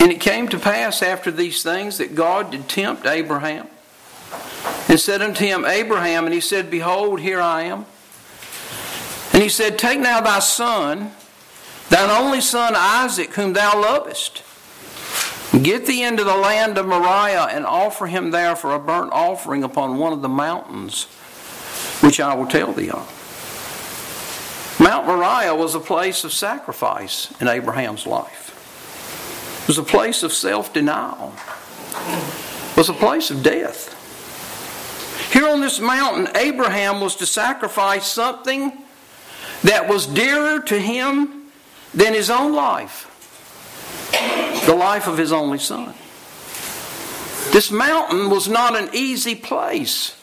And 0.00 0.12
it 0.12 0.20
came 0.20 0.48
to 0.48 0.58
pass 0.58 1.02
after 1.02 1.30
these 1.30 1.62
things 1.62 1.98
that 1.98 2.14
God 2.14 2.50
did 2.50 2.68
tempt 2.68 3.06
Abraham 3.06 3.68
and 4.88 5.00
said 5.00 5.22
unto 5.22 5.44
him, 5.44 5.64
Abraham, 5.64 6.24
and 6.24 6.34
he 6.34 6.40
said, 6.40 6.70
Behold, 6.70 7.20
here 7.20 7.40
I 7.40 7.62
am. 7.62 7.86
And 9.32 9.42
he 9.42 9.48
said, 9.48 9.78
Take 9.78 9.98
now 9.98 10.20
thy 10.20 10.38
son, 10.38 11.10
thine 11.90 12.10
only 12.10 12.40
son 12.40 12.74
Isaac, 12.76 13.34
whom 13.34 13.52
thou 13.52 13.80
lovest 13.80 14.42
Get 15.62 15.86
thee 15.86 16.02
into 16.02 16.24
the 16.24 16.36
land 16.36 16.76
of 16.76 16.86
Moriah 16.86 17.44
and 17.44 17.64
offer 17.64 18.06
him 18.06 18.30
there 18.30 18.56
for 18.56 18.74
a 18.74 18.78
burnt 18.78 19.12
offering 19.12 19.62
upon 19.62 19.96
one 19.96 20.12
of 20.12 20.20
the 20.20 20.28
mountains, 20.28 21.04
which 22.02 22.20
I 22.20 22.34
will 22.34 22.46
tell 22.46 22.72
thee 22.72 22.90
of. 22.90 23.12
Mount 24.78 25.06
Moriah 25.06 25.54
was 25.54 25.74
a 25.74 25.80
place 25.80 26.24
of 26.24 26.32
sacrifice 26.32 27.32
in 27.40 27.48
Abraham's 27.48 28.06
life. 28.06 29.62
It 29.62 29.68
was 29.68 29.78
a 29.78 29.82
place 29.82 30.22
of 30.22 30.32
self 30.32 30.72
denial. 30.74 31.32
It 32.70 32.76
was 32.76 32.90
a 32.90 32.94
place 32.94 33.30
of 33.30 33.42
death. 33.42 33.94
Here 35.32 35.48
on 35.48 35.60
this 35.60 35.80
mountain, 35.80 36.28
Abraham 36.36 37.00
was 37.00 37.16
to 37.16 37.26
sacrifice 37.26 38.06
something 38.06 38.72
that 39.62 39.88
was 39.88 40.06
dearer 40.06 40.60
to 40.60 40.78
him 40.78 41.44
than 41.94 42.14
his 42.14 42.30
own 42.30 42.54
life 42.54 43.12
the 44.66 44.74
life 44.74 45.06
of 45.06 45.16
his 45.16 45.32
only 45.32 45.58
son. 45.58 45.94
This 47.52 47.70
mountain 47.70 48.28
was 48.28 48.48
not 48.48 48.76
an 48.76 48.90
easy 48.92 49.36
place. 49.36 50.16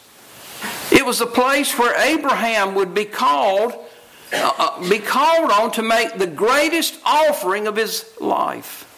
It 0.92 1.06
was 1.06 1.22
a 1.22 1.26
place 1.26 1.78
where 1.78 1.98
Abraham 2.00 2.76
would 2.76 2.94
be 2.94 3.06
called, 3.06 3.74
uh, 4.34 4.54
uh, 4.58 4.90
be 4.90 5.00
called 5.00 5.50
on 5.50 5.72
to 5.72 5.82
make 5.82 6.18
the 6.18 6.28
greatest 6.28 7.00
offering 7.06 7.68
of 7.68 7.76
his 7.76 8.06
life. 8.20 8.90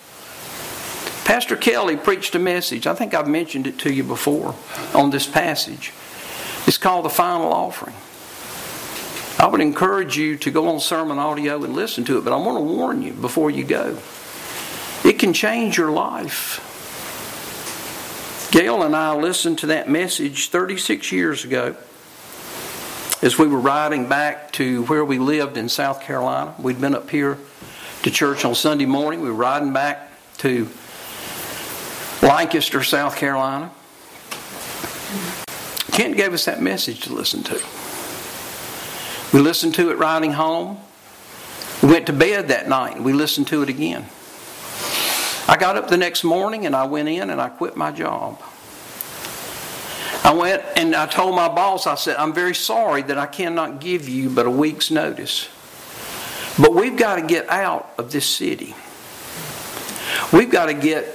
Pastor 1.25 1.57
Kelly 1.57 1.97
preached 1.97 2.35
a 2.35 2.39
message. 2.39 2.85
I 2.85 2.93
think 2.93 3.15
I've 3.15 3.27
mentioned 3.27 3.65
it 3.65 3.79
to 3.79 3.91
you 3.91 4.03
before 4.03 4.53
on 4.93 5.09
this 5.09 5.25
passage. 5.25 5.91
It's 6.67 6.77
called 6.77 7.03
the 7.03 7.09
final 7.09 7.51
offering. 7.51 7.95
I 9.39 9.47
would 9.47 9.59
encourage 9.59 10.15
you 10.15 10.37
to 10.37 10.51
go 10.51 10.67
on 10.69 10.79
sermon 10.79 11.17
audio 11.17 11.63
and 11.63 11.73
listen 11.73 12.05
to 12.05 12.19
it, 12.19 12.23
but 12.23 12.31
I 12.31 12.37
want 12.37 12.59
to 12.59 12.63
warn 12.63 13.01
you 13.01 13.11
before 13.11 13.49
you 13.49 13.63
go. 13.63 13.97
It 15.03 15.17
can 15.17 15.33
change 15.33 15.77
your 15.77 15.91
life. 15.91 16.61
Gail 18.51 18.83
and 18.83 18.95
I 18.95 19.15
listened 19.15 19.57
to 19.59 19.67
that 19.67 19.89
message 19.89 20.49
36 20.49 21.11
years 21.11 21.43
ago 21.43 21.75
as 23.23 23.39
we 23.39 23.47
were 23.47 23.59
riding 23.59 24.07
back 24.07 24.51
to 24.53 24.83
where 24.85 25.03
we 25.03 25.17
lived 25.17 25.57
in 25.57 25.69
South 25.69 26.01
Carolina. 26.01 26.53
We'd 26.59 26.79
been 26.79 26.93
up 26.93 27.09
here 27.09 27.39
to 28.03 28.11
church 28.11 28.45
on 28.45 28.53
Sunday 28.53 28.85
morning. 28.85 29.21
We 29.21 29.29
were 29.29 29.35
riding 29.35 29.73
back 29.73 30.11
to 30.37 30.69
Lancaster, 32.25 32.81
South 32.81 33.15
Carolina. 33.15 33.71
Kent 35.91 36.17
gave 36.17 36.33
us 36.33 36.45
that 36.45 36.59
message 36.59 37.01
to 37.01 37.13
listen 37.13 37.43
to. 37.43 37.61
We 39.31 39.39
listened 39.39 39.75
to 39.75 39.91
it 39.91 39.97
riding 39.99 40.31
home. 40.31 40.79
We 41.83 41.89
went 41.89 42.07
to 42.07 42.13
bed 42.13 42.47
that 42.47 42.67
night 42.67 42.95
and 42.95 43.05
we 43.05 43.13
listened 43.13 43.47
to 43.47 43.61
it 43.61 43.69
again. 43.69 44.05
I 45.47 45.55
got 45.59 45.77
up 45.77 45.87
the 45.87 45.97
next 45.97 46.23
morning 46.23 46.65
and 46.65 46.75
I 46.75 46.85
went 46.85 47.09
in 47.09 47.29
and 47.29 47.39
I 47.39 47.49
quit 47.49 47.77
my 47.77 47.91
job. 47.91 48.41
I 50.23 50.33
went 50.33 50.63
and 50.75 50.95
I 50.95 51.05
told 51.05 51.35
my 51.35 51.47
boss, 51.47 51.85
I 51.85 51.93
said, 51.93 52.15
I'm 52.15 52.33
very 52.33 52.55
sorry 52.55 53.03
that 53.03 53.19
I 53.19 53.27
cannot 53.27 53.79
give 53.79 54.09
you 54.09 54.31
but 54.31 54.47
a 54.47 54.51
week's 54.51 54.89
notice. 54.89 55.47
But 56.57 56.73
we've 56.73 56.97
got 56.97 57.17
to 57.17 57.21
get 57.21 57.47
out 57.49 57.93
of 57.99 58.11
this 58.11 58.25
city. 58.25 58.73
We've 60.33 60.49
got 60.49 60.65
to 60.65 60.73
get 60.73 61.14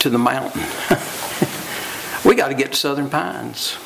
to 0.00 0.10
the 0.10 0.18
mountain. 0.18 0.62
we 2.24 2.34
got 2.34 2.48
to 2.48 2.54
get 2.54 2.72
to 2.72 2.76
Southern 2.76 3.08
Pines. 3.08 3.76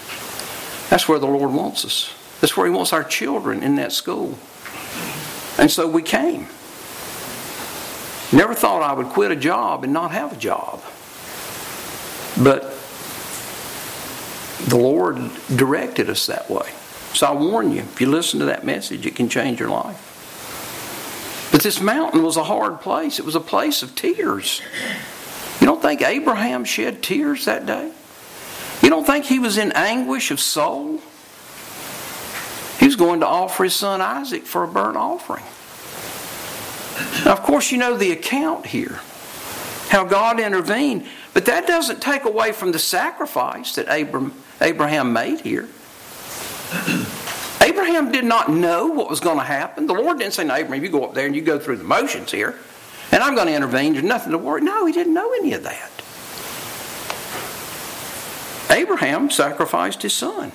That's 0.90 1.08
where 1.08 1.18
the 1.18 1.26
Lord 1.26 1.52
wants 1.52 1.84
us. 1.84 2.12
That's 2.40 2.56
where 2.56 2.66
He 2.66 2.72
wants 2.72 2.92
our 2.92 3.04
children 3.04 3.62
in 3.62 3.76
that 3.76 3.92
school. 3.92 4.38
And 5.58 5.70
so 5.70 5.88
we 5.88 6.02
came. 6.02 6.46
Never 8.32 8.54
thought 8.54 8.82
I 8.82 8.92
would 8.92 9.08
quit 9.08 9.30
a 9.30 9.36
job 9.36 9.84
and 9.84 9.92
not 9.92 10.10
have 10.10 10.32
a 10.32 10.36
job. 10.36 10.82
But 12.42 12.62
the 14.66 14.76
Lord 14.76 15.18
directed 15.54 16.10
us 16.10 16.26
that 16.26 16.50
way. 16.50 16.68
So 17.12 17.26
I 17.28 17.32
warn 17.32 17.70
you, 17.70 17.80
if 17.80 18.00
you 18.00 18.08
listen 18.08 18.40
to 18.40 18.46
that 18.46 18.64
message, 18.64 19.06
it 19.06 19.14
can 19.14 19.28
change 19.28 19.60
your 19.60 19.68
life. 19.68 20.10
But 21.52 21.62
this 21.62 21.80
mountain 21.80 22.24
was 22.24 22.36
a 22.36 22.42
hard 22.42 22.80
place. 22.80 23.20
It 23.20 23.24
was 23.24 23.36
a 23.36 23.40
place 23.40 23.84
of 23.84 23.94
tears. 23.94 24.60
You 25.64 25.70
don't 25.70 25.80
think 25.80 26.02
Abraham 26.02 26.66
shed 26.66 27.02
tears 27.02 27.46
that 27.46 27.64
day? 27.64 27.90
You 28.82 28.90
don't 28.90 29.06
think 29.06 29.24
he 29.24 29.38
was 29.38 29.56
in 29.56 29.72
anguish 29.72 30.30
of 30.30 30.38
soul? 30.38 31.00
He 32.78 32.84
was 32.84 32.96
going 32.96 33.20
to 33.20 33.26
offer 33.26 33.64
his 33.64 33.74
son 33.74 34.02
Isaac 34.02 34.44
for 34.44 34.62
a 34.62 34.68
burnt 34.68 34.98
offering. 34.98 35.42
Now, 37.24 37.32
of 37.32 37.42
course, 37.42 37.72
you 37.72 37.78
know 37.78 37.96
the 37.96 38.12
account 38.12 38.66
here, 38.66 39.00
how 39.88 40.04
God 40.04 40.38
intervened, 40.38 41.06
but 41.32 41.46
that 41.46 41.66
doesn't 41.66 42.02
take 42.02 42.24
away 42.24 42.52
from 42.52 42.72
the 42.72 42.78
sacrifice 42.78 43.74
that 43.76 43.88
Abraham 44.60 45.14
made 45.14 45.40
here. 45.40 45.66
Abraham 47.62 48.12
did 48.12 48.26
not 48.26 48.50
know 48.50 48.88
what 48.88 49.08
was 49.08 49.20
going 49.20 49.38
to 49.38 49.44
happen. 49.44 49.86
The 49.86 49.94
Lord 49.94 50.18
didn't 50.18 50.34
say, 50.34 50.44
No, 50.44 50.56
Abraham, 50.56 50.84
you 50.84 50.90
go 50.90 51.04
up 51.04 51.14
there 51.14 51.24
and 51.24 51.34
you 51.34 51.40
go 51.40 51.58
through 51.58 51.78
the 51.78 51.84
motions 51.84 52.30
here, 52.30 52.58
and 53.14 53.22
I'm 53.22 53.36
going 53.36 53.46
to 53.46 53.54
intervene. 53.54 53.92
There's 53.92 54.04
nothing 54.04 54.32
to 54.32 54.38
worry. 54.38 54.60
No, 54.60 54.86
he 54.86 54.92
didn't 54.92 55.14
know 55.14 55.32
any 55.34 55.52
of 55.52 55.62
that. 55.62 55.88
Abraham 58.76 59.30
sacrificed 59.30 60.02
his 60.02 60.12
son. 60.12 60.50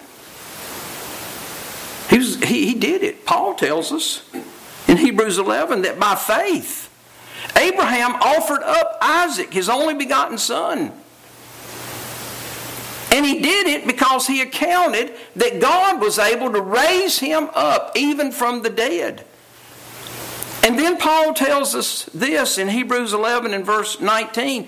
He, 2.09 2.17
was, 2.17 2.35
he, 2.43 2.65
he 2.65 2.73
did 2.75 3.01
it. 3.01 3.25
Paul 3.25 3.55
tells 3.55 3.93
us 3.93 4.29
in 4.89 4.97
Hebrews 4.97 5.37
11 5.37 5.83
that 5.83 6.01
by 6.01 6.15
faith, 6.15 6.93
Abraham 7.55 8.15
offered 8.15 8.63
up 8.63 8.97
Isaac, 8.99 9.53
his 9.53 9.69
only 9.69 9.93
begotten 9.93 10.37
son. 10.37 10.91
And 13.13 13.25
he 13.25 13.39
did 13.39 13.67
it 13.67 13.87
because 13.87 14.27
he 14.27 14.41
accounted 14.41 15.13
that 15.37 15.61
God 15.61 16.01
was 16.01 16.19
able 16.19 16.51
to 16.51 16.59
raise 16.59 17.19
him 17.19 17.49
up 17.53 17.95
even 17.95 18.33
from 18.33 18.63
the 18.63 18.69
dead. 18.69 19.25
And 20.69 20.77
then 20.77 20.97
Paul 20.97 21.33
tells 21.33 21.73
us 21.73 22.05
this 22.13 22.59
in 22.59 22.67
Hebrews 22.67 23.11
11 23.11 23.55
and 23.55 23.65
verse 23.65 23.99
19. 23.99 24.67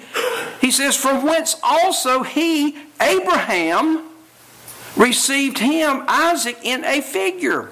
He 0.60 0.72
says, 0.72 0.98
From 0.98 1.24
whence 1.24 1.58
also 1.62 2.24
he, 2.24 2.75
Abraham, 3.00 4.10
received 4.98 5.59
him, 5.59 6.03
Isaac, 6.07 6.57
in 6.64 6.83
a 6.85 7.01
figure. 7.01 7.70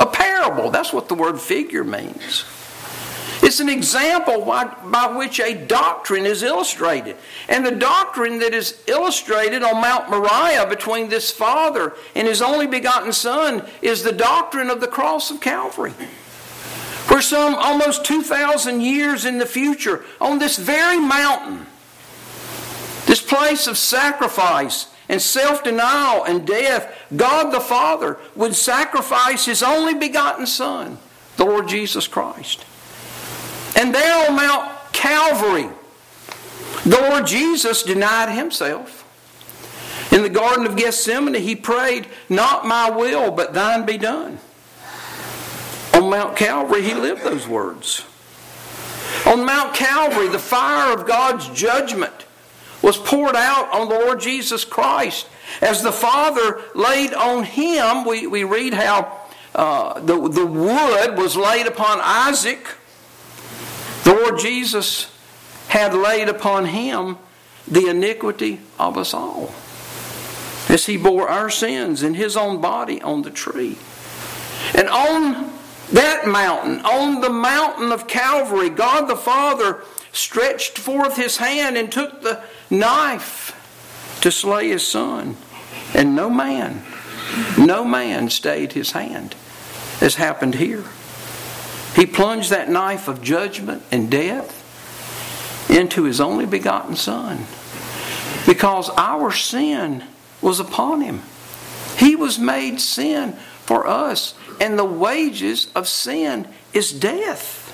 A 0.00 0.06
parable. 0.06 0.70
That's 0.70 0.90
what 0.90 1.08
the 1.08 1.14
word 1.14 1.38
figure 1.38 1.84
means. 1.84 2.46
It's 3.42 3.60
an 3.60 3.68
example 3.68 4.46
by 4.46 5.14
which 5.14 5.40
a 5.40 5.66
doctrine 5.66 6.24
is 6.24 6.42
illustrated. 6.42 7.18
And 7.50 7.66
the 7.66 7.72
doctrine 7.72 8.38
that 8.38 8.54
is 8.54 8.82
illustrated 8.86 9.62
on 9.62 9.82
Mount 9.82 10.08
Moriah 10.08 10.66
between 10.66 11.10
this 11.10 11.30
father 11.30 11.92
and 12.14 12.26
his 12.26 12.40
only 12.40 12.66
begotten 12.66 13.12
son 13.12 13.68
is 13.82 14.02
the 14.02 14.12
doctrine 14.12 14.70
of 14.70 14.80
the 14.80 14.88
cross 14.88 15.30
of 15.30 15.42
Calvary. 15.42 15.92
Where 17.08 17.22
some 17.22 17.54
almost 17.54 18.04
2,000 18.04 18.82
years 18.82 19.24
in 19.24 19.38
the 19.38 19.46
future, 19.46 20.04
on 20.20 20.38
this 20.38 20.58
very 20.58 20.98
mountain, 20.98 21.66
this 23.06 23.22
place 23.22 23.66
of 23.66 23.78
sacrifice 23.78 24.88
and 25.08 25.20
self 25.20 25.64
denial 25.64 26.24
and 26.24 26.46
death, 26.46 26.94
God 27.16 27.50
the 27.50 27.60
Father 27.60 28.18
would 28.36 28.54
sacrifice 28.54 29.46
His 29.46 29.62
only 29.62 29.94
begotten 29.94 30.46
Son, 30.46 30.98
the 31.36 31.46
Lord 31.46 31.66
Jesus 31.66 32.06
Christ. 32.06 32.66
And 33.74 33.94
there 33.94 34.28
on 34.28 34.36
Mount 34.36 34.70
Calvary, 34.92 35.70
the 36.84 37.00
Lord 37.08 37.26
Jesus 37.26 37.82
denied 37.82 38.34
Himself. 38.36 39.04
In 40.12 40.22
the 40.22 40.28
Garden 40.28 40.66
of 40.66 40.76
Gethsemane, 40.76 41.34
He 41.34 41.56
prayed, 41.56 42.06
Not 42.28 42.66
my 42.66 42.90
will, 42.90 43.30
but 43.30 43.54
thine 43.54 43.86
be 43.86 43.96
done. 43.96 44.38
On 45.98 46.08
Mount 46.08 46.36
Calvary, 46.36 46.82
He 46.82 46.94
lived 46.94 47.24
those 47.24 47.48
words. 47.48 48.04
On 49.26 49.44
Mount 49.44 49.74
Calvary, 49.74 50.28
the 50.28 50.38
fire 50.38 50.94
of 50.94 51.08
God's 51.08 51.48
judgment 51.48 52.24
was 52.82 52.96
poured 52.96 53.34
out 53.34 53.72
on 53.72 53.88
the 53.88 53.96
Lord 53.96 54.20
Jesus 54.20 54.64
Christ. 54.64 55.26
As 55.60 55.82
the 55.82 55.90
Father 55.90 56.62
laid 56.76 57.14
on 57.14 57.42
him, 57.42 58.04
we, 58.04 58.28
we 58.28 58.44
read 58.44 58.74
how 58.74 59.22
uh, 59.56 59.98
the, 59.98 60.28
the 60.28 60.46
wood 60.46 61.18
was 61.18 61.36
laid 61.36 61.66
upon 61.66 61.98
Isaac. 62.00 62.68
The 64.04 64.14
Lord 64.14 64.38
Jesus 64.38 65.12
had 65.66 65.94
laid 65.94 66.28
upon 66.28 66.66
him 66.66 67.18
the 67.66 67.88
iniquity 67.88 68.60
of 68.78 68.96
us 68.96 69.12
all. 69.12 69.52
As 70.68 70.86
he 70.86 70.96
bore 70.96 71.28
our 71.28 71.50
sins 71.50 72.04
in 72.04 72.14
his 72.14 72.36
own 72.36 72.60
body 72.60 73.02
on 73.02 73.22
the 73.22 73.30
tree. 73.30 73.76
And 74.74 74.88
on 74.88 75.57
that 75.92 76.26
mountain, 76.26 76.80
on 76.84 77.20
the 77.20 77.30
mountain 77.30 77.92
of 77.92 78.06
Calvary, 78.06 78.68
God 78.68 79.08
the 79.08 79.16
Father 79.16 79.82
stretched 80.12 80.78
forth 80.78 81.16
his 81.16 81.36
hand 81.36 81.76
and 81.76 81.90
took 81.90 82.22
the 82.22 82.42
knife 82.70 83.54
to 84.22 84.30
slay 84.30 84.68
his 84.68 84.86
son. 84.86 85.36
And 85.94 86.14
no 86.14 86.28
man, 86.28 86.82
no 87.58 87.84
man 87.84 88.28
stayed 88.30 88.72
his 88.72 88.92
hand, 88.92 89.34
as 90.00 90.16
happened 90.16 90.56
here. 90.56 90.84
He 91.94 92.06
plunged 92.06 92.50
that 92.50 92.68
knife 92.68 93.08
of 93.08 93.22
judgment 93.22 93.82
and 93.90 94.10
death 94.10 94.54
into 95.70 96.04
his 96.04 96.20
only 96.20 96.46
begotten 96.46 96.96
son 96.96 97.46
because 98.46 98.88
our 98.90 99.30
sin 99.32 100.04
was 100.40 100.60
upon 100.60 101.00
him. 101.00 101.22
He 101.98 102.16
was 102.16 102.38
made 102.38 102.80
sin 102.80 103.36
for 103.68 103.86
us, 103.86 104.32
and 104.62 104.78
the 104.78 104.84
wages 104.84 105.70
of 105.74 105.86
sin 105.86 106.48
is 106.72 106.90
death. 106.90 107.66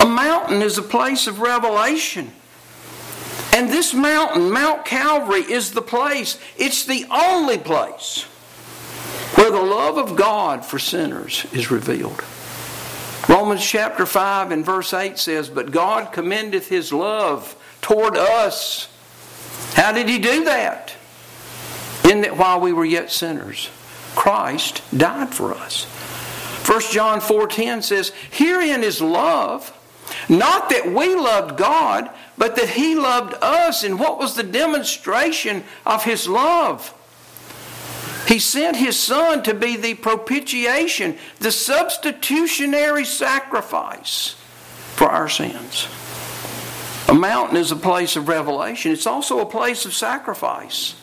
A 0.00 0.06
mountain 0.06 0.62
is 0.62 0.78
a 0.78 0.82
place 0.82 1.26
of 1.26 1.40
revelation. 1.40 2.32
And 3.54 3.68
this 3.68 3.92
mountain, 3.92 4.50
Mount 4.50 4.86
Calvary, 4.86 5.42
is 5.42 5.72
the 5.72 5.82
place, 5.82 6.38
it's 6.56 6.86
the 6.86 7.04
only 7.10 7.58
place 7.58 8.22
where 9.34 9.50
the 9.50 9.60
love 9.60 9.98
of 9.98 10.16
God 10.16 10.64
for 10.64 10.78
sinners 10.78 11.44
is 11.52 11.70
revealed. 11.70 12.24
Romans 13.28 13.62
chapter 13.62 14.06
5 14.06 14.52
and 14.52 14.64
verse 14.64 14.94
8 14.94 15.18
says, 15.18 15.50
But 15.50 15.70
God 15.70 16.14
commendeth 16.14 16.68
his 16.68 16.94
love 16.94 17.54
toward 17.82 18.16
us. 18.16 18.88
How 19.74 19.92
did 19.92 20.08
he 20.08 20.18
do 20.18 20.44
that? 20.44 20.94
In 22.10 22.22
that 22.22 22.38
while 22.38 22.58
we 22.58 22.72
were 22.72 22.86
yet 22.86 23.10
sinners, 23.10 23.68
Christ 24.14 24.82
died 24.96 25.34
for 25.34 25.52
us. 25.54 25.84
1 26.66 26.80
John 26.92 27.20
4:10 27.20 27.82
says, 27.82 28.12
Herein 28.30 28.82
is 28.82 29.00
love 29.00 29.76
not 30.28 30.70
that 30.70 30.92
we 30.92 31.14
loved 31.14 31.56
God, 31.56 32.10
but 32.36 32.56
that 32.56 32.70
He 32.70 32.94
loved 32.94 33.34
us. 33.42 33.84
And 33.84 33.98
what 33.98 34.18
was 34.18 34.34
the 34.34 34.42
demonstration 34.42 35.64
of 35.86 36.04
His 36.04 36.28
love? 36.28 36.94
He 38.26 38.38
sent 38.38 38.76
His 38.76 38.98
Son 38.98 39.42
to 39.42 39.54
be 39.54 39.76
the 39.76 39.94
propitiation, 39.94 41.18
the 41.38 41.52
substitutionary 41.52 43.04
sacrifice 43.04 44.36
for 44.94 45.08
our 45.08 45.28
sins. 45.28 45.88
A 47.08 47.14
mountain 47.14 47.56
is 47.56 47.72
a 47.72 47.76
place 47.76 48.14
of 48.14 48.28
revelation, 48.28 48.92
it's 48.92 49.06
also 49.06 49.40
a 49.40 49.46
place 49.46 49.84
of 49.84 49.94
sacrifice, 49.94 50.94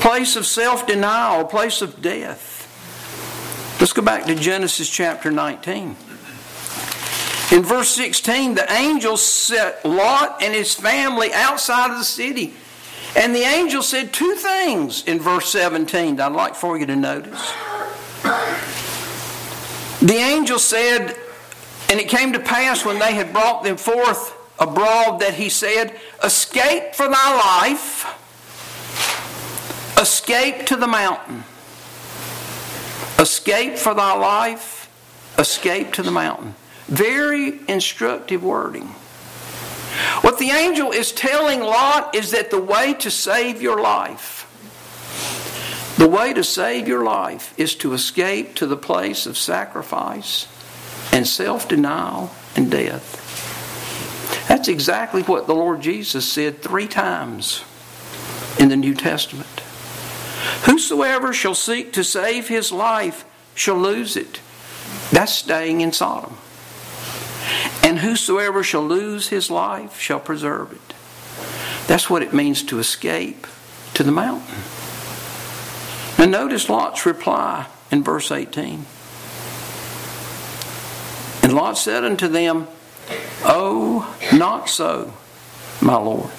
place 0.00 0.36
of 0.36 0.46
self 0.46 0.86
denial, 0.86 1.42
a 1.42 1.44
place 1.44 1.82
of 1.82 2.02
death. 2.02 2.58
Let's 3.80 3.92
go 3.92 4.02
back 4.02 4.26
to 4.26 4.34
Genesis 4.34 4.90
chapter 4.90 5.30
19. 5.30 5.96
In 7.52 7.62
verse 7.62 7.88
16, 7.90 8.54
the 8.54 8.72
angels 8.72 9.24
set 9.24 9.84
Lot 9.84 10.42
and 10.42 10.54
his 10.54 10.74
family 10.74 11.32
outside 11.32 11.90
of 11.90 11.98
the 11.98 12.04
city. 12.04 12.54
And 13.16 13.34
the 13.34 13.40
angel 13.40 13.82
said 13.82 14.12
two 14.12 14.34
things 14.34 15.02
in 15.04 15.18
verse 15.18 15.50
17 15.50 16.16
that 16.16 16.30
I'd 16.30 16.36
like 16.36 16.54
for 16.54 16.78
you 16.78 16.86
to 16.86 16.94
notice. 16.94 17.52
The 20.00 20.14
angel 20.14 20.58
said, 20.58 21.16
And 21.90 21.98
it 21.98 22.08
came 22.08 22.32
to 22.34 22.40
pass 22.40 22.84
when 22.84 23.00
they 23.00 23.14
had 23.14 23.32
brought 23.32 23.64
them 23.64 23.76
forth 23.76 24.36
abroad 24.60 25.20
that 25.20 25.34
he 25.34 25.48
said, 25.48 25.98
Escape 26.22 26.94
for 26.94 27.08
thy 27.08 27.62
life, 27.62 28.06
escape 30.00 30.66
to 30.66 30.76
the 30.76 30.86
mountain. 30.86 31.44
Escape 33.18 33.76
for 33.76 33.94
thy 33.94 34.16
life, 34.16 34.88
escape 35.38 35.92
to 35.92 36.02
the 36.02 36.10
mountain. 36.10 36.54
Very 36.86 37.60
instructive 37.68 38.42
wording. 38.42 38.94
What 40.22 40.38
the 40.38 40.50
angel 40.50 40.92
is 40.92 41.12
telling 41.12 41.60
Lot 41.60 42.14
is 42.14 42.30
that 42.30 42.50
the 42.50 42.60
way 42.60 42.94
to 42.94 43.10
save 43.10 43.60
your 43.60 43.80
life, 43.80 44.46
the 45.98 46.08
way 46.08 46.32
to 46.32 46.42
save 46.42 46.88
your 46.88 47.04
life 47.04 47.52
is 47.58 47.74
to 47.76 47.92
escape 47.92 48.54
to 48.54 48.66
the 48.66 48.76
place 48.76 49.26
of 49.26 49.36
sacrifice 49.36 50.48
and 51.12 51.26
self 51.26 51.68
denial 51.68 52.30
and 52.56 52.70
death. 52.70 53.18
That's 54.48 54.68
exactly 54.68 55.22
what 55.22 55.46
the 55.46 55.54
Lord 55.54 55.82
Jesus 55.82 56.24
said 56.24 56.62
three 56.62 56.88
times 56.88 57.64
in 58.58 58.68
the 58.68 58.76
New 58.76 58.94
Testament. 58.94 59.62
Whosoever 60.64 61.32
shall 61.32 61.54
seek 61.54 61.92
to 61.92 62.04
save 62.04 62.48
his 62.48 62.72
life 62.72 63.24
shall 63.54 63.76
lose 63.76 64.16
it. 64.16 64.40
That's 65.10 65.32
staying 65.32 65.80
in 65.80 65.92
Sodom. 65.92 66.36
And 67.82 67.98
whosoever 68.00 68.62
shall 68.62 68.86
lose 68.86 69.28
his 69.28 69.50
life 69.50 69.98
shall 69.98 70.20
preserve 70.20 70.72
it. 70.72 70.94
That's 71.86 72.08
what 72.08 72.22
it 72.22 72.32
means 72.32 72.62
to 72.64 72.78
escape 72.78 73.46
to 73.94 74.02
the 74.02 74.12
mountain. 74.12 74.62
Now, 76.18 76.26
notice 76.26 76.68
Lot's 76.68 77.06
reply 77.06 77.66
in 77.90 78.04
verse 78.04 78.30
18. 78.30 78.86
And 81.42 81.54
Lot 81.54 81.78
said 81.78 82.04
unto 82.04 82.28
them, 82.28 82.68
Oh, 83.42 84.16
not 84.32 84.68
so, 84.68 85.14
my 85.80 85.96
Lord. 85.96 86.30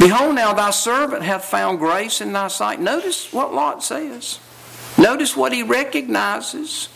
Behold, 0.00 0.34
now 0.34 0.54
thy 0.54 0.70
servant 0.70 1.22
hath 1.22 1.44
found 1.44 1.78
grace 1.78 2.22
in 2.22 2.32
thy 2.32 2.48
sight. 2.48 2.80
Notice 2.80 3.30
what 3.34 3.52
Lot 3.52 3.84
says. 3.84 4.38
Notice 4.96 5.36
what 5.36 5.52
he 5.52 5.62
recognizes. 5.62 6.88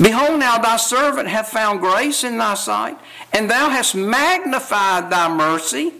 Behold, 0.00 0.40
now 0.40 0.56
thy 0.56 0.78
servant 0.78 1.28
hath 1.28 1.50
found 1.50 1.80
grace 1.80 2.24
in 2.24 2.38
thy 2.38 2.54
sight, 2.54 2.98
and 3.34 3.50
thou 3.50 3.68
hast 3.68 3.94
magnified 3.94 5.10
thy 5.10 5.28
mercy. 5.28 5.92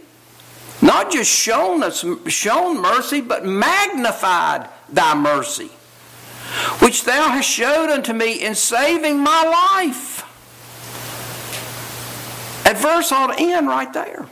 Not 0.81 1.13
just 1.13 1.31
shown 1.31 1.83
us 1.83 2.03
shown 2.27 2.81
mercy, 2.81 3.21
but 3.21 3.45
magnified 3.45 4.71
thy 4.89 5.15
mercy, 5.15 5.69
which 6.79 7.05
thou 7.05 7.29
hast 7.29 7.49
showed 7.49 7.91
unto 7.91 8.15
me 8.15 8.43
in 8.43 8.55
saving 8.55 9.21
my 9.21 9.43
life. 9.43 10.23
That 12.65 12.79
verse 12.79 13.13
ought 13.13 13.37
to 13.37 13.43
end 13.43 13.69
right 13.69 13.93
there. 13.93 14.27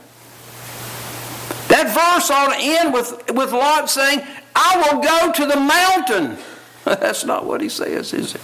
That 1.73 1.87
verse 1.87 2.29
ought 2.29 2.53
to 2.53 2.59
end 2.59 2.93
with, 2.93 3.31
with 3.33 3.51
Lot 3.51 3.89
saying, 3.89 4.21
I 4.55 4.77
will 4.77 5.01
go 5.01 5.31
to 5.31 5.45
the 5.47 5.59
mountain. 5.59 6.37
That's 6.85 7.25
not 7.25 7.47
what 7.47 7.61
he 7.61 7.69
says, 7.69 8.13
is 8.13 8.35
it? 8.35 8.41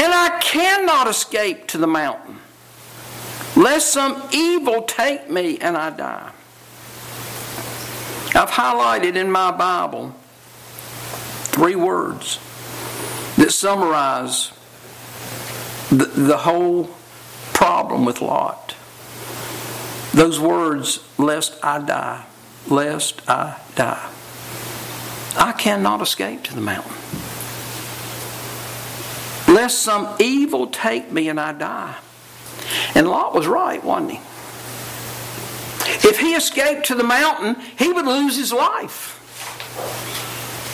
And 0.00 0.14
I 0.14 0.38
cannot 0.40 1.08
escape 1.08 1.66
to 1.66 1.78
the 1.78 1.88
mountain, 1.88 2.38
lest 3.56 3.92
some 3.92 4.28
evil 4.30 4.82
take 4.82 5.28
me 5.28 5.58
and 5.58 5.76
I 5.76 5.90
die. 5.90 6.30
I've 8.32 8.50
highlighted 8.50 9.16
in 9.16 9.28
my 9.28 9.50
Bible 9.50 10.14
three 11.48 11.74
words 11.74 12.38
that 13.38 13.50
summarize 13.50 14.52
the, 15.90 16.04
the 16.04 16.36
whole 16.36 16.90
problem 17.52 18.04
with 18.04 18.20
Lot. 18.20 18.69
Those 20.12 20.40
words, 20.40 21.00
lest 21.18 21.62
I 21.62 21.80
die, 21.80 22.24
lest 22.68 23.28
I 23.28 23.60
die. 23.74 24.10
I 25.36 25.52
cannot 25.52 26.02
escape 26.02 26.42
to 26.44 26.54
the 26.54 26.60
mountain 26.60 26.94
lest 29.50 29.80
some 29.80 30.16
evil 30.18 30.66
take 30.68 31.10
me 31.10 31.28
and 31.28 31.38
I 31.38 31.52
die. 31.52 31.96
And 32.94 33.08
Lot 33.08 33.34
was 33.34 33.46
right, 33.46 33.82
wasn't 33.82 34.12
he? 34.12 34.20
If 36.08 36.18
he 36.18 36.34
escaped 36.34 36.86
to 36.86 36.94
the 36.94 37.04
mountain, 37.04 37.56
he 37.76 37.92
would 37.92 38.06
lose 38.06 38.36
his 38.36 38.52
life. 38.52 39.16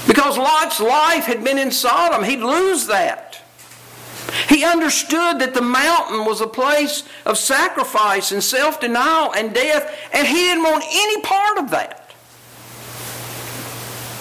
Because 0.07 0.39
Lot's 0.39 0.81
life 0.81 1.25
had 1.25 1.43
been 1.43 1.59
in 1.59 1.71
Sodom, 1.71 2.23
he'd 2.23 2.41
lose 2.41 2.87
that. 2.87 3.26
He 4.49 4.65
understood 4.65 5.39
that 5.41 5.55
the 5.55 5.63
mountain 5.63 6.25
was 6.25 6.41
a 6.41 6.47
place 6.47 7.05
of 7.25 7.39
sacrifice 7.39 8.33
and 8.33 8.43
self 8.43 8.81
denial 8.81 9.33
and 9.33 9.55
death, 9.55 9.95
and 10.13 10.27
he 10.27 10.35
didn't 10.35 10.65
want 10.65 10.85
any 10.89 11.21
part 11.23 11.59
of 11.59 11.71
that. 11.71 12.15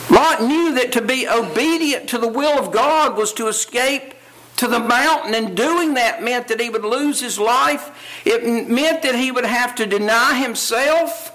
Lot 0.09 0.43
knew 0.43 0.73
that 0.75 0.91
to 0.93 1.01
be 1.01 1.27
obedient 1.27 2.07
to 2.09 2.17
the 2.17 2.27
will 2.27 2.57
of 2.57 2.71
God 2.71 3.17
was 3.17 3.33
to 3.33 3.47
escape 3.47 4.13
to 4.57 4.67
the 4.67 4.79
mountain, 4.79 5.33
and 5.33 5.57
doing 5.57 5.95
that 5.95 6.23
meant 6.23 6.47
that 6.47 6.61
he 6.61 6.69
would 6.69 6.85
lose 6.85 7.19
his 7.19 7.37
life. 7.37 8.21
It 8.25 8.69
meant 8.69 9.01
that 9.01 9.15
he 9.15 9.31
would 9.31 9.45
have 9.45 9.75
to 9.75 9.85
deny 9.85 10.39
himself. 10.39 11.31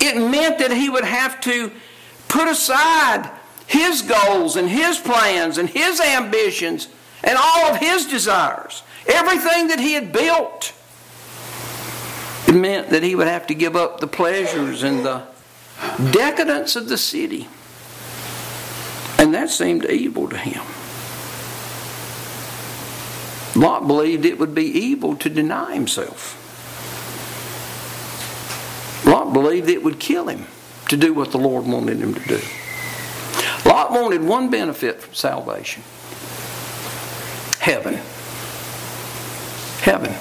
It 0.00 0.16
meant 0.16 0.58
that 0.58 0.70
he 0.70 0.88
would 0.88 1.04
have 1.04 1.40
to 1.40 1.72
put 2.28 2.46
aside 2.46 3.30
his 3.66 4.02
goals 4.02 4.54
and 4.54 4.68
his 4.68 4.98
plans 4.98 5.58
and 5.58 5.68
his 5.68 6.00
ambitions 6.00 6.88
and 7.26 7.36
all 7.36 7.66
of 7.66 7.76
his 7.76 8.06
desires. 8.06 8.82
Everything 9.06 9.68
that 9.68 9.80
he 9.80 9.92
had 9.92 10.12
built. 10.12 10.72
It 12.46 12.54
meant 12.54 12.90
that 12.90 13.02
he 13.02 13.14
would 13.16 13.26
have 13.26 13.48
to 13.48 13.54
give 13.54 13.74
up 13.74 13.98
the 13.98 14.06
pleasures 14.06 14.84
and 14.84 15.04
the 15.04 15.24
decadence 16.12 16.76
of 16.76 16.88
the 16.88 16.96
city. 16.96 17.48
And 19.18 19.34
that 19.34 19.50
seemed 19.50 19.84
evil 19.86 20.28
to 20.28 20.36
him. 20.36 20.62
Lot 23.60 23.86
believed 23.86 24.24
it 24.24 24.38
would 24.38 24.54
be 24.54 24.64
evil 24.64 25.16
to 25.16 25.28
deny 25.28 25.74
himself. 25.74 26.42
Lot 29.04 29.32
believed 29.32 29.68
it 29.68 29.82
would 29.82 29.98
kill 29.98 30.28
him 30.28 30.46
to 30.88 30.96
do 30.96 31.12
what 31.12 31.32
the 31.32 31.38
Lord 31.38 31.66
wanted 31.66 31.98
him 31.98 32.14
to 32.14 32.28
do. 32.28 32.40
Lot 33.64 33.90
wanted 33.90 34.22
one 34.22 34.50
benefit 34.50 35.00
from 35.00 35.14
salvation 35.14 35.82
heaven. 37.66 37.94
Heaven. 39.80 40.14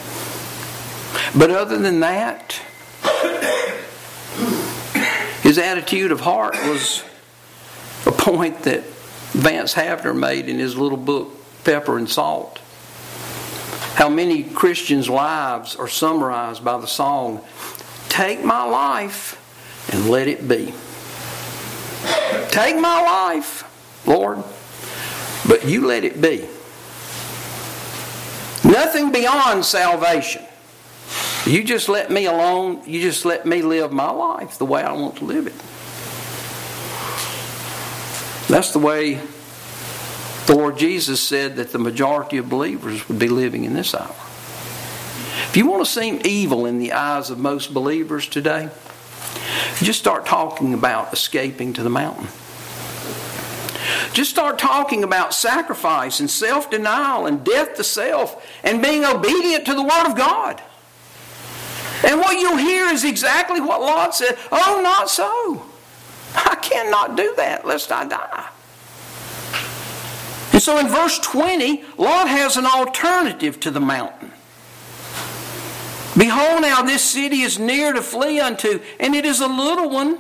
But 1.38 1.52
other 1.52 1.78
than 1.78 2.00
that, 2.00 2.60
his 5.44 5.60
attitude 5.60 6.12
of 6.12 6.22
heart 6.22 6.56
was 6.64 7.04
a 8.08 8.12
point 8.12 8.64
that 8.64 8.84
Vance 9.34 9.76
Havner 9.76 10.18
made 10.18 10.50
in 10.50 10.58
his 10.58 10.76
little 10.76 10.98
book, 10.98 11.32
Pepper 11.64 12.00
and 12.00 12.10
Salt 12.10 12.60
how 13.94 14.10
many 14.10 14.44
Christians' 14.44 15.08
lives 15.08 15.76
are 15.76 15.88
summarized 15.88 16.66
by 16.66 16.78
the 16.80 16.88
song, 16.88 17.42
Take 18.10 18.44
my 18.44 18.64
life 18.64 19.40
and 19.94 20.10
let 20.10 20.28
it 20.28 20.48
be. 20.48 20.74
Take 22.50 22.76
my 22.78 23.02
life, 23.02 23.64
Lord, 24.08 24.44
but 25.48 25.66
you 25.66 25.86
let 25.86 26.04
it 26.04 26.20
be. 26.20 26.48
Nothing 28.66 29.12
beyond 29.12 29.64
salvation. 29.64 30.44
You 31.46 31.64
just 31.64 31.88
let 31.88 32.10
me 32.10 32.26
alone. 32.26 32.82
You 32.88 33.00
just 33.02 33.24
let 33.24 33.46
me 33.46 33.62
live 33.62 33.92
my 33.92 34.10
life 34.10 34.58
the 34.58 34.66
way 34.66 34.82
I 34.82 34.92
want 34.94 35.18
to 35.18 35.26
live 35.26 35.46
it. 35.46 35.54
That's 38.48 38.72
the 38.72 38.80
way 38.80 39.20
the 40.48 40.56
Lord 40.56 40.78
Jesus 40.78 41.22
said 41.22 41.56
that 41.58 41.72
the 41.72 41.80
majority 41.80 42.38
of 42.38 42.50
believers 42.50 43.08
would 43.08 43.20
be 43.20 43.28
living 43.28 43.66
in 43.66 43.74
this 43.74 43.94
hour. 43.94 44.16
If 45.50 45.56
you 45.56 45.68
want 45.68 45.86
to 45.86 45.92
seem 45.92 46.22
evil 46.26 46.66
in 46.66 46.80
the 46.80 46.94
eyes 46.94 47.30
of 47.30 47.38
most 47.38 47.74
believers 47.74 48.28
today, 48.28 48.70
just 49.82 50.00
start 50.00 50.26
talking 50.26 50.74
about 50.74 51.14
escaping 51.14 51.74
to 51.74 51.84
the 51.84 51.90
mountain. 51.90 52.28
Just 54.16 54.30
start 54.30 54.58
talking 54.58 55.04
about 55.04 55.34
sacrifice 55.34 56.22
and 56.22 56.32
self 56.32 56.72
denial 56.72 57.26
and 57.26 57.44
death 57.44 57.76
to 57.76 57.84
self 57.84 58.50
and 58.64 58.82
being 58.82 59.04
obedient 59.04 59.66
to 59.66 59.74
the 59.74 59.84
Word 59.84 60.08
of 60.08 60.16
God. 60.16 60.64
And 62.02 62.22
what 62.22 62.40
you'll 62.40 62.56
hear 62.56 62.86
is 62.86 63.04
exactly 63.04 63.60
what 63.60 63.82
Lot 63.82 64.16
said 64.16 64.38
Oh, 64.54 64.80
not 64.82 65.10
so. 65.10 65.66
I 66.34 66.56
cannot 66.62 67.18
do 67.18 67.34
that 67.36 67.68
lest 67.68 67.92
I 67.92 68.08
die. 68.08 68.48
And 70.54 70.62
so 70.62 70.78
in 70.78 70.88
verse 70.88 71.20
20, 71.20 71.84
Lot 71.98 72.30
has 72.30 72.56
an 72.56 72.66
alternative 72.66 73.60
to 73.60 73.70
the 73.72 73.82
mountain. 73.82 74.32
Behold, 76.18 76.62
now 76.62 76.82
this 76.84 77.04
city 77.04 77.42
is 77.42 77.60
near 77.60 77.92
to 77.92 78.02
flee 78.02 78.40
unto, 78.40 78.80
and 78.98 79.14
it 79.14 79.26
is 79.26 79.42
a 79.42 79.48
little 79.48 79.90
one. 79.90 80.20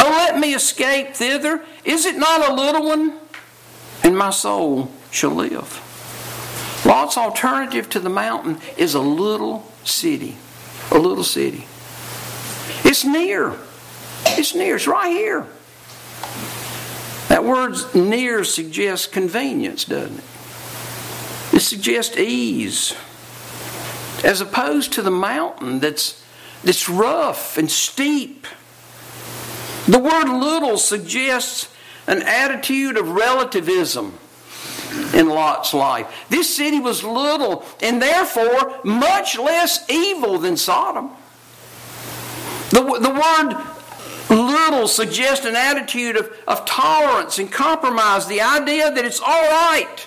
Oh, 0.00 0.10
let 0.10 0.38
me 0.38 0.54
escape 0.54 1.14
thither. 1.14 1.64
Is 1.88 2.04
it 2.04 2.18
not 2.18 2.50
a 2.50 2.54
little 2.54 2.84
one? 2.84 3.14
And 4.04 4.16
my 4.16 4.28
soul 4.28 4.90
shall 5.10 5.30
live. 5.30 5.82
Lot's 6.84 7.16
alternative 7.16 7.88
to 7.90 7.98
the 7.98 8.10
mountain 8.10 8.58
is 8.76 8.94
a 8.94 9.00
little 9.00 9.66
city. 9.84 10.36
A 10.90 10.98
little 10.98 11.24
city. 11.24 11.66
It's 12.84 13.06
near. 13.06 13.54
It's 14.26 14.54
near. 14.54 14.76
It's 14.76 14.86
right 14.86 15.10
here. 15.10 15.46
That 17.28 17.42
word 17.42 17.76
near 17.94 18.44
suggests 18.44 19.06
convenience, 19.06 19.86
doesn't 19.86 20.18
it? 20.18 20.24
It 21.56 21.60
suggests 21.60 22.18
ease. 22.18 22.94
As 24.22 24.42
opposed 24.42 24.92
to 24.92 25.02
the 25.02 25.10
mountain 25.10 25.80
that's, 25.80 26.22
that's 26.62 26.86
rough 26.86 27.56
and 27.56 27.70
steep. 27.70 28.46
The 29.86 29.98
word 29.98 30.28
little 30.28 30.76
suggests 30.76 31.68
an 32.08 32.22
attitude 32.22 32.96
of 32.96 33.10
relativism 33.10 34.18
in 35.14 35.28
Lot's 35.28 35.72
life. 35.74 36.26
This 36.28 36.54
city 36.56 36.80
was 36.80 37.04
little 37.04 37.64
and 37.80 38.02
therefore 38.02 38.80
much 38.82 39.38
less 39.38 39.88
evil 39.88 40.38
than 40.38 40.56
Sodom. 40.56 41.10
The, 42.70 42.80
the 42.80 43.10
word 43.10 43.64
little 44.30 44.88
suggests 44.88 45.46
an 45.46 45.54
attitude 45.56 46.16
of, 46.16 46.34
of 46.46 46.64
tolerance 46.64 47.38
and 47.38 47.52
compromise, 47.52 48.26
the 48.26 48.40
idea 48.40 48.90
that 48.90 49.04
it's 49.04 49.20
all 49.20 49.48
right. 49.48 50.06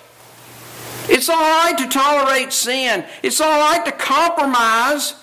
It's 1.08 1.30
all 1.30 1.40
right 1.40 1.78
to 1.78 1.88
tolerate 1.88 2.54
sin. 2.54 3.06
It's 3.24 3.42
all 3.42 3.60
right 3.60 3.84
to 3.86 3.92
compromise 3.92 5.16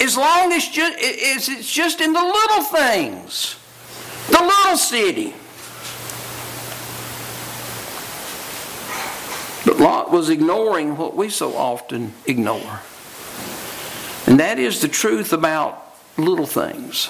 as 0.00 0.16
long 0.16 0.52
as 0.52 0.68
it's 0.74 1.72
just 1.72 2.00
in 2.00 2.12
the 2.12 2.22
little 2.22 2.62
things. 2.64 3.56
The 4.28 4.42
little 4.42 4.76
city. 4.76 5.34
But 9.72 9.80
Lot 9.80 10.10
was 10.10 10.28
ignoring 10.28 10.98
what 10.98 11.16
we 11.16 11.30
so 11.30 11.56
often 11.56 12.12
ignore. 12.26 12.80
And 14.26 14.38
that 14.38 14.58
is 14.58 14.82
the 14.82 14.88
truth 14.88 15.32
about 15.32 15.96
little 16.18 16.44
things. 16.44 17.08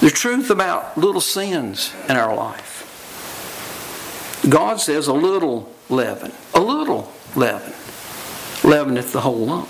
The 0.00 0.10
truth 0.10 0.50
about 0.50 0.98
little 0.98 1.20
sins 1.20 1.94
in 2.08 2.16
our 2.16 2.34
life. 2.34 2.82
God 4.48 4.80
says 4.80 5.06
a 5.06 5.12
little 5.12 5.72
leaven, 5.88 6.32
a 6.54 6.60
little 6.60 7.12
leaven, 7.36 7.72
leaveneth 8.68 9.12
the 9.12 9.20
whole 9.20 9.46
lump. 9.46 9.68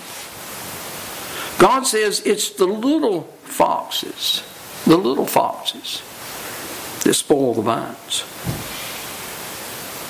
God 1.58 1.86
says 1.86 2.22
it's 2.24 2.48
the 2.48 2.66
little 2.66 3.24
foxes, 3.42 4.42
the 4.86 4.96
little 4.96 5.26
foxes 5.26 6.00
that 7.04 7.12
spoil 7.12 7.52
the 7.52 7.60
vines. 7.60 8.24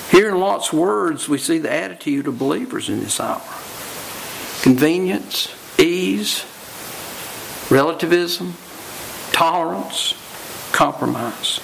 Here 0.09 0.29
in 0.29 0.39
Lot's 0.39 0.73
words, 0.73 1.29
we 1.29 1.37
see 1.37 1.59
the 1.59 1.71
attitude 1.71 2.27
of 2.27 2.39
believers 2.39 2.89
in 2.89 2.99
this 2.99 3.19
hour 3.19 3.41
convenience, 4.61 5.53
ease, 5.79 6.45
relativism, 7.69 8.55
tolerance, 9.31 10.13
compromise. 10.71 11.61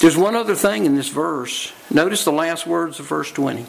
There's 0.00 0.16
one 0.16 0.34
other 0.34 0.54
thing 0.54 0.86
in 0.86 0.94
this 0.94 1.08
verse. 1.08 1.72
Notice 1.90 2.24
the 2.24 2.32
last 2.32 2.66
words 2.66 3.00
of 3.00 3.06
verse 3.06 3.30
20. 3.32 3.66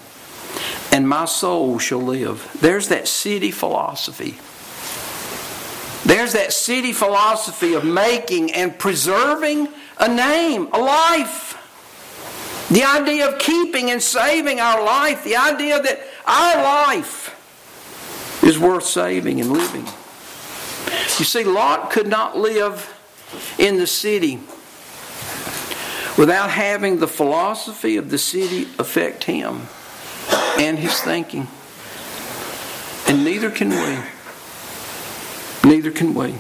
And 0.91 1.07
my 1.07 1.25
soul 1.25 1.79
shall 1.79 2.01
live. 2.01 2.49
There's 2.61 2.89
that 2.89 3.07
city 3.07 3.51
philosophy. 3.51 4.37
There's 6.07 6.33
that 6.33 6.53
city 6.53 6.93
philosophy 6.93 7.73
of 7.73 7.83
making 7.83 8.53
and 8.53 8.77
preserving 8.77 9.67
a 9.97 10.07
name, 10.07 10.69
a 10.73 10.79
life. 10.79 11.58
The 12.69 12.83
idea 12.83 13.27
of 13.27 13.39
keeping 13.39 13.89
and 13.89 14.01
saving 14.01 14.59
our 14.59 14.83
life. 14.83 15.23
The 15.23 15.35
idea 15.35 15.81
that 15.81 16.01
our 16.25 16.63
life 16.63 17.35
is 18.43 18.59
worth 18.59 18.85
saving 18.85 19.41
and 19.41 19.51
living. 19.51 19.85
You 21.17 21.25
see, 21.25 21.43
Lot 21.43 21.89
could 21.89 22.07
not 22.07 22.37
live 22.37 22.95
in 23.57 23.77
the 23.77 23.87
city 23.87 24.39
without 26.17 26.49
having 26.49 26.99
the 26.99 27.07
philosophy 27.07 27.97
of 27.97 28.09
the 28.09 28.17
city 28.17 28.67
affect 28.77 29.23
him 29.23 29.61
and 30.59 30.77
his 30.77 30.99
thinking. 31.01 31.47
And 33.07 33.23
neither 33.23 33.49
can 33.49 33.69
we. 33.69 33.99
Neither 35.69 35.91
can 35.91 36.13
we. 36.13 36.35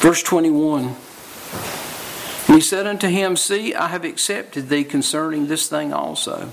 Verse 0.00 0.22
21. 0.22 0.96
And 2.50 2.56
he 2.56 2.62
said 2.62 2.88
unto 2.88 3.06
him, 3.06 3.36
See, 3.36 3.76
I 3.76 3.86
have 3.86 4.04
accepted 4.04 4.68
thee 4.68 4.82
concerning 4.82 5.46
this 5.46 5.68
thing 5.68 5.92
also, 5.92 6.46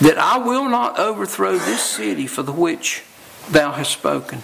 that 0.00 0.18
I 0.18 0.38
will 0.38 0.68
not 0.68 0.98
overthrow 0.98 1.52
this 1.52 1.80
city 1.80 2.26
for 2.26 2.42
the 2.42 2.50
which 2.50 3.04
thou 3.48 3.70
hast 3.70 3.92
spoken. 3.92 4.40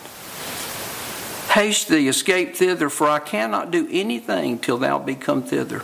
Haste 1.51 1.89
thee, 1.89 2.07
escape 2.07 2.55
thither, 2.55 2.89
for 2.89 3.09
I 3.09 3.19
cannot 3.19 3.73
do 3.73 3.89
anything 3.91 4.61
till 4.61 4.79
thou 4.79 5.01
be 5.01 5.17
come 5.17 5.43
thither. 5.43 5.83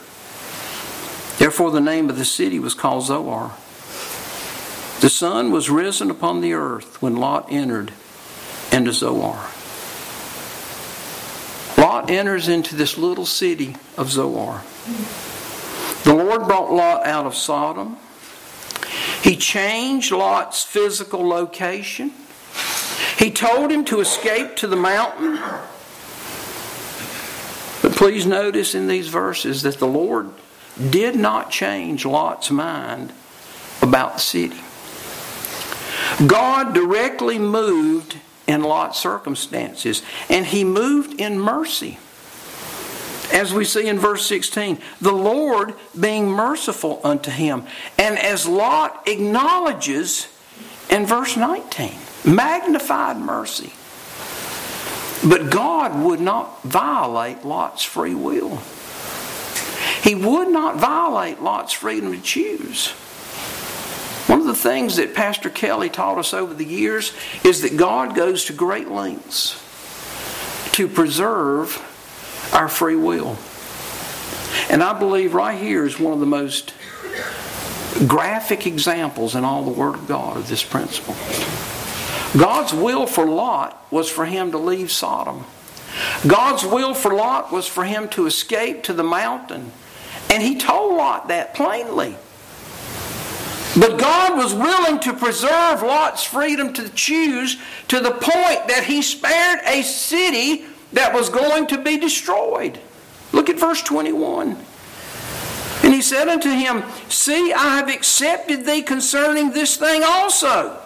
Therefore 1.39 1.73
the 1.73 1.81
name 1.81 2.09
of 2.09 2.17
the 2.17 2.25
city 2.25 2.61
was 2.61 2.75
called 2.75 3.07
Zoar. 3.07 3.57
The 5.01 5.11
sun 5.11 5.51
was 5.51 5.69
risen 5.69 6.13
upon 6.13 6.43
the 6.43 6.53
earth 6.53 7.03
when 7.03 7.17
Lot 7.17 7.51
entered 7.51 7.91
into 8.71 8.93
Zoar. 8.93 9.49
Enters 12.09 12.49
into 12.49 12.75
this 12.75 12.97
little 12.97 13.27
city 13.27 13.77
of 13.99 14.11
Zoar. 14.11 14.63
The 16.05 16.15
Lord 16.15 16.47
brought 16.47 16.73
Lot 16.73 17.07
out 17.07 17.27
of 17.27 17.35
Sodom. 17.35 17.99
He 19.23 19.37
changed 19.37 20.11
Lot's 20.11 20.65
physical 20.65 21.21
location. 21.29 22.13
He 23.19 23.31
told 23.31 23.71
him 23.71 23.85
to 23.85 24.01
escape 24.01 24.57
to 24.57 24.67
the 24.67 24.77
mountain. 24.77 25.39
But 27.83 27.93
please 27.93 28.25
notice 28.25 28.75
in 28.75 28.87
these 28.87 29.09
verses 29.09 29.63
that 29.63 29.79
the 29.79 29.87
Lord 29.87 30.31
did 30.91 31.15
not 31.15 31.51
change 31.51 32.07
Lot's 32.07 32.51
mind 32.51 33.13
about 33.83 34.15
the 34.15 34.21
city. 34.21 34.61
God 36.27 36.73
directly 36.73 37.39
moved 37.39 38.17
in 38.49 38.63
Lot's 38.63 38.99
circumstances. 38.99 40.03
And 40.29 40.45
he 40.45 40.65
moved 40.65 41.21
in 41.21 41.39
mercy. 41.39 41.99
As 43.33 43.53
we 43.53 43.65
see 43.65 43.87
in 43.87 43.99
verse 43.99 44.27
16, 44.27 44.79
the 45.03 45.13
Lord 45.13 45.75
being 45.99 46.29
merciful 46.29 47.01
unto 47.05 47.31
him. 47.31 47.65
And 47.99 48.19
as 48.19 48.49
Lot 48.49 49.07
acknowledges 49.07 50.29
in 50.91 51.05
verse 51.05 51.37
19, 51.37 51.93
magnified 52.25 53.19
mercy. 53.19 53.73
But 55.29 55.51
God 55.51 56.03
would 56.03 56.21
not 56.21 56.63
violate 56.63 57.45
Lot's 57.45 57.83
free 57.85 58.15
will. 58.15 58.57
He 60.03 60.15
would 60.15 60.49
not 60.49 60.77
violate 60.77 61.43
Lot's 61.43 61.75
freedom 61.75 62.13
to 62.13 62.21
choose. 62.23 62.95
One 64.29 64.41
of 64.41 64.47
the 64.47 64.55
things 64.55 64.97
that 64.97 65.15
Pastor 65.15 65.49
Kelly 65.49 65.89
taught 65.89 66.19
us 66.19 66.35
over 66.35 66.53
the 66.53 66.65
years 66.65 67.15
is 67.45 67.63
that 67.63 67.79
God 67.79 68.15
goes 68.15 68.45
to 68.45 68.53
great 68.53 68.89
lengths 68.89 69.65
to 70.73 70.87
preserve 70.87 71.83
our 72.53 72.69
free 72.69 72.95
will. 72.95 73.39
And 74.69 74.83
I 74.83 74.99
believe 74.99 75.33
right 75.33 75.59
here 75.59 75.87
is 75.87 75.99
one 75.99 76.13
of 76.13 76.21
the 76.21 76.27
most 76.27 76.75
graphic 78.07 78.67
examples 78.67 79.35
in 79.35 79.45
all 79.45 79.65
the 79.65 79.71
Word 79.71 79.95
of 79.95 80.07
God 80.07 80.37
of 80.37 80.47
this 80.49 80.63
principle. 80.63 81.17
God's 82.39 82.75
will 82.75 83.07
for 83.07 83.27
Lot 83.27 83.83
was 83.91 84.11
for 84.11 84.27
him 84.27 84.51
to 84.51 84.59
leave 84.59 84.93
Sodom. 84.93 85.47
God's 86.27 86.67
will 86.67 86.93
for 86.93 87.15
Lot 87.15 87.51
was 87.51 87.67
for 87.67 87.85
him 87.85 88.09
to 88.11 88.27
escape 88.27 88.83
to 88.85 88.93
the 88.93 89.03
mountain. 89.03 89.73
And 90.31 90.43
he 90.43 90.59
told 90.59 90.97
Lot 90.99 91.29
that 91.29 91.55
plainly. 91.55 92.15
But 93.79 93.99
God 93.99 94.37
was 94.37 94.55
willing 94.55 94.99
to 95.01 95.13
preserve 95.13 95.83
Lot's 95.83 96.25
freedom 96.25 96.73
to 96.73 96.89
choose 96.89 97.59
to 97.89 98.01
the 98.01 98.11
point 98.11 98.67
that 98.69 98.85
he 98.85 99.03
spared 99.03 99.61
a 99.67 99.83
city 99.83 100.65
that 100.93 101.15
was 101.15 101.29
going 101.29 101.69
to 101.69 101.79
be 101.79 101.97
destroyed. 101.97 102.81
Look 103.33 103.49
at 103.49 103.59
verse 103.59 103.83
21. 103.83 104.57
And 105.85 105.95
he 105.95 106.03
said 106.03 106.29
unto 106.29 106.51
him, 106.51 106.83
See, 107.09 107.53
I 107.53 107.77
have 107.77 107.89
accepted 107.89 108.67
thee 108.67 108.83
concerning 108.83 109.51
this 109.51 109.77
thing 109.77 110.03
also, 110.05 110.81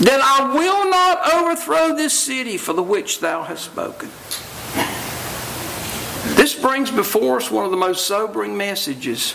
that 0.00 0.20
I 0.22 0.52
will 0.54 0.90
not 0.90 1.32
overthrow 1.32 1.96
this 1.96 2.18
city 2.18 2.58
for 2.58 2.74
the 2.74 2.82
which 2.82 3.20
thou 3.20 3.42
hast 3.42 3.64
spoken. 3.64 4.10
This 6.36 6.54
brings 6.54 6.90
before 6.90 7.38
us 7.38 7.50
one 7.50 7.64
of 7.64 7.70
the 7.70 7.76
most 7.76 8.06
sobering 8.06 8.56
messages 8.56 9.34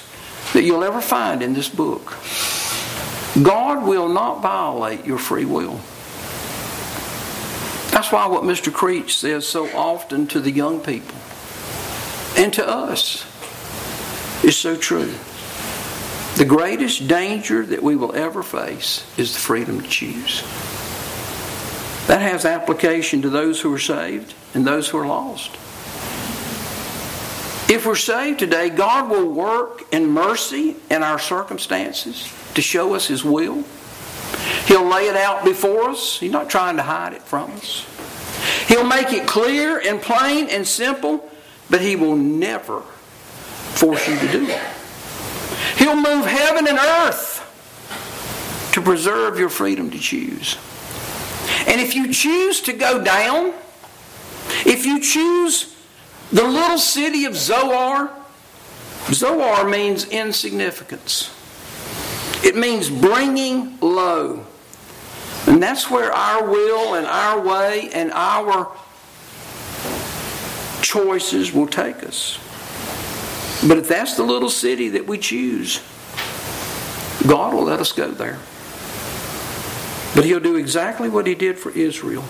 that 0.54 0.64
you'll 0.64 0.84
ever 0.84 1.02
find 1.02 1.42
in 1.42 1.54
this 1.54 1.70
book. 1.70 2.18
God 3.44 3.86
will 3.86 4.08
not 4.08 4.42
violate 4.42 5.06
your 5.06 5.18
free 5.18 5.46
will. 5.46 5.80
That's 7.92 8.12
why 8.12 8.28
what 8.28 8.44
Mr. 8.44 8.74
Creech 8.74 9.16
says 9.16 9.48
so 9.48 9.68
often 9.76 10.28
to 10.28 10.40
the 10.40 10.52
young 10.52 10.80
people 10.80 11.16
and 12.38 12.54
to 12.54 12.68
us 12.68 13.26
is 14.44 14.58
so 14.58 14.76
true. 14.76 15.14
The 16.36 16.46
greatest 16.46 17.08
danger 17.08 17.66
that 17.66 17.82
we 17.82 17.96
will 17.96 18.14
ever 18.14 18.44
face 18.44 19.06
is 19.18 19.34
the 19.34 19.40
freedom 19.40 19.82
to 19.82 19.88
choose. 19.88 20.42
That 22.08 22.22
has 22.22 22.46
application 22.46 23.22
to 23.22 23.30
those 23.30 23.62
who 23.62 23.74
are 23.74 23.80
saved 23.80 24.34
and 24.54 24.68
those 24.68 24.90
who 24.90 24.98
are 24.98 25.08
lost. 25.08 25.58
If 27.68 27.86
we're 27.86 27.96
saved 27.96 28.40
today, 28.40 28.70
God 28.70 29.10
will 29.10 29.28
work 29.28 29.92
in 29.92 30.08
mercy 30.08 30.76
in 30.92 31.02
our 31.02 31.18
circumstances 31.18 32.32
to 32.54 32.62
show 32.62 32.94
us 32.94 33.08
His 33.08 33.24
will. 33.24 33.64
He'll 34.66 34.88
lay 34.88 35.08
it 35.08 35.16
out 35.16 35.44
before 35.44 35.90
us. 35.90 36.20
He's 36.20 36.32
not 36.32 36.50
trying 36.50 36.78
to 36.78 36.84
hide 36.84 37.14
it 37.14 37.24
from 37.24 37.52
us. 37.52 37.86
He'll 38.68 38.86
make 38.86 39.12
it 39.14 39.28
clear 39.28 39.80
and 39.80 40.00
plain 40.02 40.48
and 40.50 40.68
simple, 40.68 41.28
but 41.70 41.82
He 41.82 41.96
will 41.96 42.16
never 42.16 42.82
force 42.82 44.08
you 44.08 44.18
to 44.20 44.32
do 44.32 44.48
it. 44.48 44.62
He'll 45.78 45.96
move 45.96 46.26
heaven 46.26 46.68
and 46.68 46.78
earth 46.78 47.42
to 48.74 48.82
preserve 48.82 49.40
your 49.40 49.50
freedom 49.50 49.90
to 49.90 50.00
choose. 50.00 50.58
And 51.68 51.82
if 51.82 51.96
you 51.96 52.14
choose 52.14 52.62
to 52.62 52.74
go 52.74 53.04
down, 53.04 53.54
if 54.66 54.86
you 54.86 55.00
choose 55.00 55.75
the 56.32 56.44
little 56.44 56.78
city 56.78 57.26
of 57.26 57.36
Zoar, 57.36 58.12
Zoar 59.12 59.68
means 59.68 60.06
insignificance. 60.06 61.32
It 62.44 62.56
means 62.56 62.90
bringing 62.90 63.80
low. 63.80 64.46
And 65.48 65.62
that's 65.62 65.90
where 65.90 66.12
our 66.12 66.50
will 66.50 66.96
and 66.96 67.06
our 67.06 67.40
way 67.40 67.90
and 67.94 68.12
our 68.12 68.72
choices 70.82 71.54
will 71.54 71.68
take 71.68 72.04
us. 72.04 72.40
But 73.68 73.78
if 73.78 73.88
that's 73.88 74.16
the 74.16 74.24
little 74.24 74.50
city 74.50 74.90
that 74.90 75.08
we 75.08 75.18
choose, 75.18 75.82
God 77.28 77.54
will 77.54 77.64
let 77.64 77.80
us 77.80 77.92
go 77.92 78.12
there. 78.12 78.40
But 80.16 80.26
He'll 80.26 80.40
do 80.40 80.56
exactly 80.56 81.10
what 81.10 81.28
He 81.28 81.36
did 81.36 81.58
for 81.58 81.72
Israel. 81.72 82.24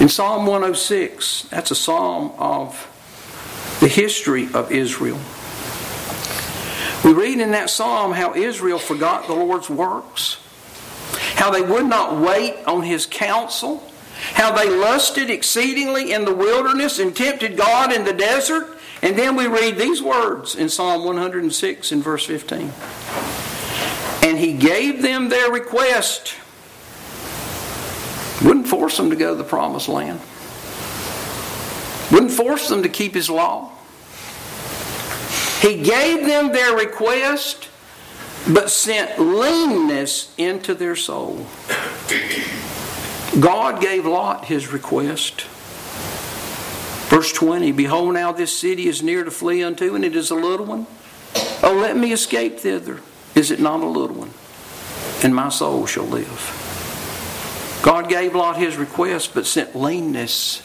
In 0.00 0.08
Psalm 0.08 0.46
106, 0.46 1.42
that's 1.50 1.70
a 1.70 1.74
psalm 1.74 2.32
of 2.38 2.86
the 3.80 3.88
history 3.88 4.48
of 4.54 4.72
Israel. 4.72 5.20
We 7.04 7.12
read 7.12 7.38
in 7.38 7.50
that 7.50 7.68
psalm 7.68 8.12
how 8.12 8.34
Israel 8.34 8.78
forgot 8.78 9.26
the 9.26 9.34
Lord's 9.34 9.68
works, 9.68 10.38
how 11.34 11.50
they 11.50 11.60
would 11.60 11.84
not 11.84 12.18
wait 12.18 12.56
on 12.66 12.82
His 12.82 13.04
counsel, 13.04 13.82
how 14.32 14.56
they 14.56 14.70
lusted 14.70 15.28
exceedingly 15.28 16.12
in 16.12 16.24
the 16.24 16.34
wilderness 16.34 16.98
and 16.98 17.14
tempted 17.14 17.58
God 17.58 17.92
in 17.92 18.04
the 18.04 18.14
desert. 18.14 18.78
And 19.02 19.18
then 19.18 19.36
we 19.36 19.48
read 19.48 19.76
these 19.76 20.00
words 20.00 20.54
in 20.54 20.70
Psalm 20.70 21.04
106 21.04 21.92
in 21.92 22.00
verse 22.00 22.24
15. 22.24 22.72
And 24.22 24.38
he 24.38 24.54
gave 24.54 25.02
them 25.02 25.28
their 25.28 25.50
request. 25.50 26.36
Wouldn't 28.42 28.66
force 28.66 28.96
them 28.96 29.10
to 29.10 29.16
go 29.16 29.30
to 29.30 29.36
the 29.36 29.44
promised 29.44 29.88
land. 29.88 30.20
Wouldn't 32.10 32.32
force 32.32 32.68
them 32.68 32.82
to 32.82 32.88
keep 32.88 33.14
his 33.14 33.28
law. 33.28 33.72
He 35.60 35.82
gave 35.82 36.26
them 36.26 36.52
their 36.52 36.74
request, 36.74 37.68
but 38.48 38.70
sent 38.70 39.20
leanness 39.20 40.34
into 40.38 40.74
their 40.74 40.96
soul. 40.96 41.46
God 43.38 43.80
gave 43.80 44.06
Lot 44.06 44.46
his 44.46 44.72
request. 44.72 45.42
Verse 47.10 47.32
20 47.32 47.72
Behold, 47.72 48.14
now 48.14 48.32
this 48.32 48.56
city 48.56 48.86
is 48.86 49.02
near 49.02 49.22
to 49.22 49.30
flee 49.30 49.62
unto, 49.62 49.94
and 49.94 50.04
it 50.04 50.16
is 50.16 50.30
a 50.30 50.34
little 50.34 50.66
one. 50.66 50.86
Oh, 51.62 51.78
let 51.80 51.96
me 51.96 52.12
escape 52.12 52.58
thither. 52.58 53.00
Is 53.34 53.50
it 53.50 53.60
not 53.60 53.80
a 53.80 53.86
little 53.86 54.16
one? 54.16 54.30
And 55.22 55.34
my 55.34 55.50
soul 55.50 55.86
shall 55.86 56.06
live. 56.06 56.59
God 57.82 58.08
gave 58.08 58.34
Lot 58.34 58.56
his 58.56 58.76
request, 58.76 59.32
but 59.34 59.46
sent 59.46 59.74
leanness 59.74 60.62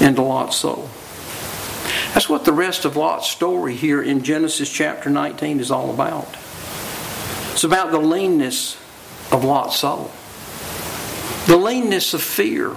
into 0.00 0.22
Lot's 0.22 0.56
soul. 0.56 0.88
That's 2.14 2.28
what 2.28 2.44
the 2.44 2.52
rest 2.52 2.84
of 2.86 2.96
Lot's 2.96 3.28
story 3.28 3.74
here 3.74 4.02
in 4.02 4.22
Genesis 4.22 4.72
chapter 4.72 5.10
19 5.10 5.60
is 5.60 5.70
all 5.70 5.92
about. 5.92 6.28
It's 7.52 7.64
about 7.64 7.90
the 7.90 7.98
leanness 7.98 8.76
of 9.30 9.44
Lot's 9.44 9.76
soul, 9.76 10.10
the 11.46 11.56
leanness 11.56 12.14
of 12.14 12.22
fear. 12.22 12.74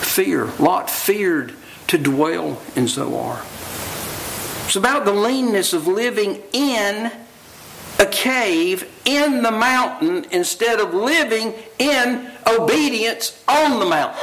Fear. 0.00 0.46
Lot 0.58 0.90
feared 0.90 1.54
to 1.86 1.96
dwell 1.96 2.60
in 2.74 2.88
Zoar. 2.88 3.42
It's 4.64 4.74
about 4.74 5.04
the 5.04 5.12
leanness 5.12 5.72
of 5.72 5.86
living 5.86 6.42
in 6.52 7.12
a 8.00 8.06
cave 8.06 8.89
in 9.16 9.42
the 9.42 9.50
mountain 9.50 10.24
instead 10.30 10.80
of 10.80 10.94
living 10.94 11.54
in 11.78 12.30
obedience 12.46 13.42
on 13.48 13.78
the 13.78 13.86
mountain. 13.86 14.18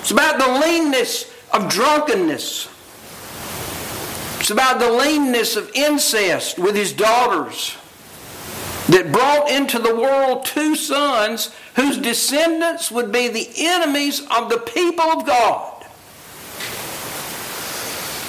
It's 0.00 0.10
about 0.10 0.38
the 0.38 0.66
leanness 0.66 1.30
of 1.52 1.68
drunkenness. 1.68 2.68
It's 4.40 4.50
about 4.50 4.78
the 4.78 4.90
leanness 4.90 5.56
of 5.56 5.70
incest 5.74 6.58
with 6.58 6.74
his 6.74 6.92
daughters 6.92 7.76
that 8.88 9.10
brought 9.10 9.50
into 9.50 9.78
the 9.78 9.94
world 9.94 10.44
two 10.44 10.76
sons 10.76 11.52
whose 11.74 11.98
descendants 11.98 12.90
would 12.90 13.10
be 13.10 13.28
the 13.28 13.48
enemies 13.56 14.20
of 14.30 14.48
the 14.48 14.58
people 14.58 15.04
of 15.04 15.26
God. 15.26 15.84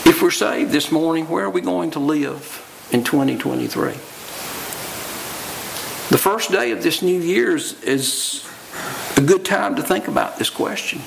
If 0.05 0.21
we're 0.21 0.31
saved 0.31 0.71
this 0.71 0.91
morning, 0.91 1.29
where 1.29 1.45
are 1.45 1.49
we 1.49 1.61
going 1.61 1.91
to 1.91 1.99
live? 1.99 2.63
in 2.91 3.03
2023. 3.03 4.16
The 6.09 6.17
first 6.17 6.51
day 6.51 6.71
of 6.71 6.83
this 6.83 7.01
new 7.01 7.19
year 7.19 7.55
is, 7.55 8.45
a 9.17 9.21
good 9.21 9.43
time 9.43 9.75
to 9.75 9.83
think 9.83 10.07
about 10.07 10.37
this 10.37 10.49
question. 10.49 10.99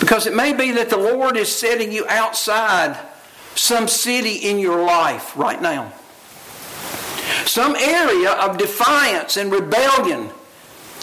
Because 0.00 0.26
it 0.26 0.34
may 0.34 0.52
be 0.52 0.72
that 0.72 0.90
the 0.90 0.96
Lord 0.96 1.36
is 1.36 1.54
setting 1.54 1.92
you 1.92 2.06
outside 2.08 2.98
some 3.54 3.88
city 3.88 4.36
in 4.36 4.58
your 4.58 4.84
life 4.84 5.36
right 5.36 5.60
now. 5.60 5.92
Some 7.46 7.76
area 7.76 8.32
of 8.32 8.58
defiance 8.58 9.36
and 9.36 9.50
rebellion. 9.50 10.30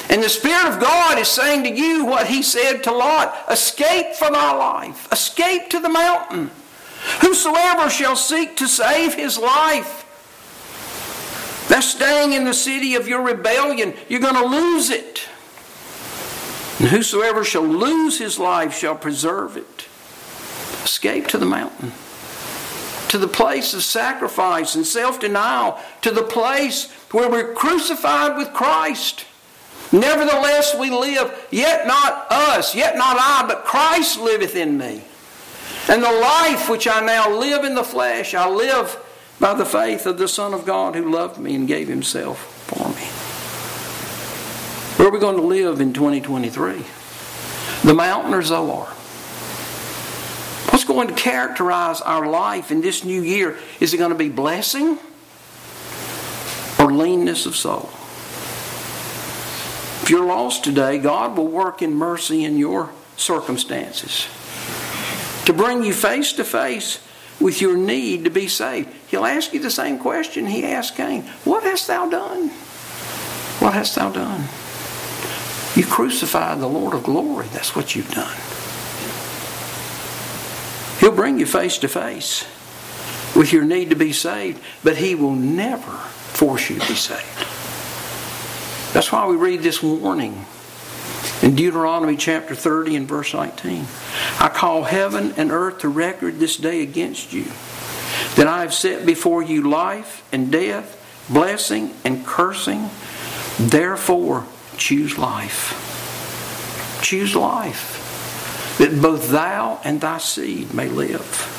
And 0.10 0.22
the 0.22 0.30
Spirit 0.30 0.74
of 0.74 0.80
God 0.80 1.18
is 1.18 1.28
saying 1.28 1.64
to 1.64 1.70
you 1.70 2.06
what 2.06 2.28
He 2.28 2.44
said 2.44 2.84
to 2.84 2.92
Lot 2.92 3.36
escape 3.50 4.14
from 4.16 4.34
thy 4.34 4.54
life, 4.54 5.12
escape 5.12 5.70
to 5.70 5.80
the 5.80 5.90
mountain. 5.90 6.52
Whosoever 7.22 7.90
shall 7.90 8.16
seek 8.16 8.58
to 8.58 8.68
save 8.68 9.14
his 9.14 9.38
life, 9.38 10.05
that's 11.68 11.88
staying 11.88 12.34
in 12.34 12.44
the 12.44 12.54
city 12.54 12.96
of 12.96 13.08
your 13.08 13.22
rebellion. 13.22 13.94
You're 14.08 14.20
going 14.20 14.36
to 14.36 14.46
lose 14.46 14.90
it. 14.90 15.28
And 16.80 16.90
whosoever 16.90 17.44
shall 17.44 17.64
lose 17.64 18.20
his 18.20 18.38
life 18.38 18.78
shall 18.78 18.96
preserve 18.96 19.58
it. 19.58 19.88
Escape 20.84 21.28
to 21.28 21.38
the 21.38 21.46
mountain, 21.46 21.94
to 23.10 23.18
the 23.18 23.28
place 23.28 23.74
of 23.74 23.82
sacrifice 23.82 24.76
and 24.76 24.86
self 24.86 25.20
denial, 25.20 25.80
to 26.02 26.12
the 26.12 26.24
place 26.24 26.92
where 27.12 27.30
we're 27.30 27.54
crucified 27.54 28.38
with 28.38 28.54
Christ. 28.54 29.26
Nevertheless, 29.92 30.76
we 30.78 30.90
live, 30.90 31.48
yet 31.52 31.88
not 31.88 32.28
us, 32.30 32.76
yet 32.76 32.98
not 32.98 33.18
I, 33.20 33.46
but 33.48 33.66
Christ 33.66 34.20
liveth 34.20 34.56
in 34.56 34.78
me. 34.78 35.02
And 35.88 36.04
the 36.04 36.12
life 36.12 36.70
which 36.70 36.88
I 36.88 37.00
now 37.06 37.30
live 37.30 37.64
in 37.64 37.76
the 37.76 37.84
flesh, 37.84 38.34
I 38.34 38.50
live 38.50 39.00
by 39.40 39.54
the 39.54 39.66
faith 39.66 40.06
of 40.06 40.18
the 40.18 40.28
Son 40.28 40.54
of 40.54 40.66
God 40.66 40.96
who 40.96 41.12
loved 41.12 41.40
me 41.40 41.56
and 41.56 41.68
gave 41.68 41.88
himself 41.88 42.40
for 42.68 42.90
me. 42.90 43.06
Where 44.98 45.10
are 45.10 45.12
we 45.12 45.20
going 45.20 45.36
to 45.36 45.42
live 45.42 45.82
in 45.82 45.94
2023? 45.94 46.84
The 47.84 47.94
mountain 47.94 48.34
or 48.34 48.42
Zoar? 48.42 48.86
What's 50.72 50.86
going 50.86 51.10
to 51.10 51.14
characterize 51.14 52.02
our 52.02 52.28
life 52.28 52.72
in 52.72 52.82
this 52.82 53.04
new 53.04 53.22
year? 53.22 53.58
Is 53.80 53.94
it 53.94 53.98
going 53.98 54.12
to 54.12 54.18
be 54.18 54.30
blessing 54.30 54.98
or 56.80 56.92
leanness 56.92 57.46
of 57.46 57.56
soul? 57.56 57.90
If 60.02 60.10
you're 60.10 60.26
lost 60.26 60.64
today, 60.64 60.98
God 60.98 61.38
will 61.38 61.48
work 61.48 61.82
in 61.82 61.94
mercy 61.94 62.44
in 62.44 62.58
your 62.58 62.92
circumstances 63.18 64.28
to 65.46 65.54
bring 65.54 65.84
you 65.84 65.94
face 65.94 66.34
to 66.34 66.44
face 66.44 67.05
with 67.46 67.62
your 67.62 67.78
need 67.78 68.24
to 68.24 68.32
be 68.32 68.48
saved. 68.48 68.90
He'll 69.08 69.24
ask 69.24 69.54
you 69.54 69.60
the 69.60 69.70
same 69.70 70.00
question 70.00 70.48
he 70.48 70.66
asked 70.66 70.96
Cain 70.96 71.22
What 71.44 71.62
hast 71.62 71.86
thou 71.86 72.10
done? 72.10 72.50
What 73.60 73.76
hast 73.76 73.94
thou 73.94 74.10
done? 74.10 74.46
You 75.76 75.86
crucified 75.86 76.60
the 76.60 76.68
Lord 76.68 76.96
of 76.96 77.04
glory. 77.04 77.46
That's 77.54 77.76
what 77.76 77.96
you've 77.96 78.10
done. 78.10 78.36
He'll 81.00 81.16
bring 81.16 81.40
you 81.40 81.46
face 81.46 81.78
to 81.78 81.88
face. 81.88 82.46
with 83.36 83.54
your 83.54 83.64
need 83.64 83.92
to 83.92 83.96
be 83.96 84.12
saved, 84.12 84.60
but 84.84 84.98
He 84.98 85.14
will 85.14 85.36
never 85.36 85.92
force 85.92 86.72
you 86.72 86.80
to 86.80 86.88
be 86.88 86.96
saved. 86.96 87.46
That's 88.92 89.12
why 89.12 89.28
we 89.28 89.36
read 89.36 89.62
this 89.62 89.84
warning 89.84 90.46
in 91.42 91.56
Deuteronomy 91.56 92.18
chapter 92.18 92.56
30 92.56 92.96
and 92.96 93.08
verse 93.08 93.34
19. 93.34 93.86
I 94.40 94.50
call 94.50 94.84
heaven 94.84 95.34
and 95.38 95.52
earth 95.52 95.80
to 95.80 95.90
record 95.90 96.40
this 96.40 96.58
day 96.58 96.82
against 96.82 97.34
you, 97.34 97.46
that 98.36 98.48
I 98.48 98.62
have 98.62 98.74
set 98.74 99.06
before 99.06 99.44
you 99.44 99.70
life 99.70 100.28
and 100.32 100.52
death, 100.52 101.02
blessing 101.30 101.94
and 102.04 102.26
cursing. 102.26 102.90
Therefore, 103.58 104.46
choose 104.78 105.18
life. 105.18 105.82
Choose 107.02 107.36
life, 107.36 108.76
that 108.80 109.02
both 109.02 109.30
thou 109.30 109.80
and 109.84 110.02
thy 110.02 110.18
seed 110.18 110.74
may 110.74 110.90
live. 110.90 111.52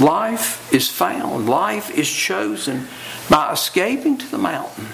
Life 0.00 0.72
is 0.72 0.88
found, 0.88 1.48
life 1.48 1.90
is 1.90 2.10
chosen 2.10 2.88
by 3.28 3.52
escaping 3.52 4.16
to 4.18 4.30
the 4.30 4.38
mountain, 4.38 4.86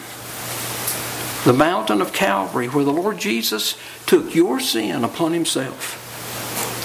the 1.45 1.53
mountain 1.53 2.01
of 2.01 2.13
Calvary, 2.13 2.67
where 2.67 2.85
the 2.85 2.93
Lord 2.93 3.19
Jesus 3.19 3.77
took 4.07 4.35
your 4.35 4.61
sin 4.61 5.05
upon 5.05 5.33
himself 5.33 6.05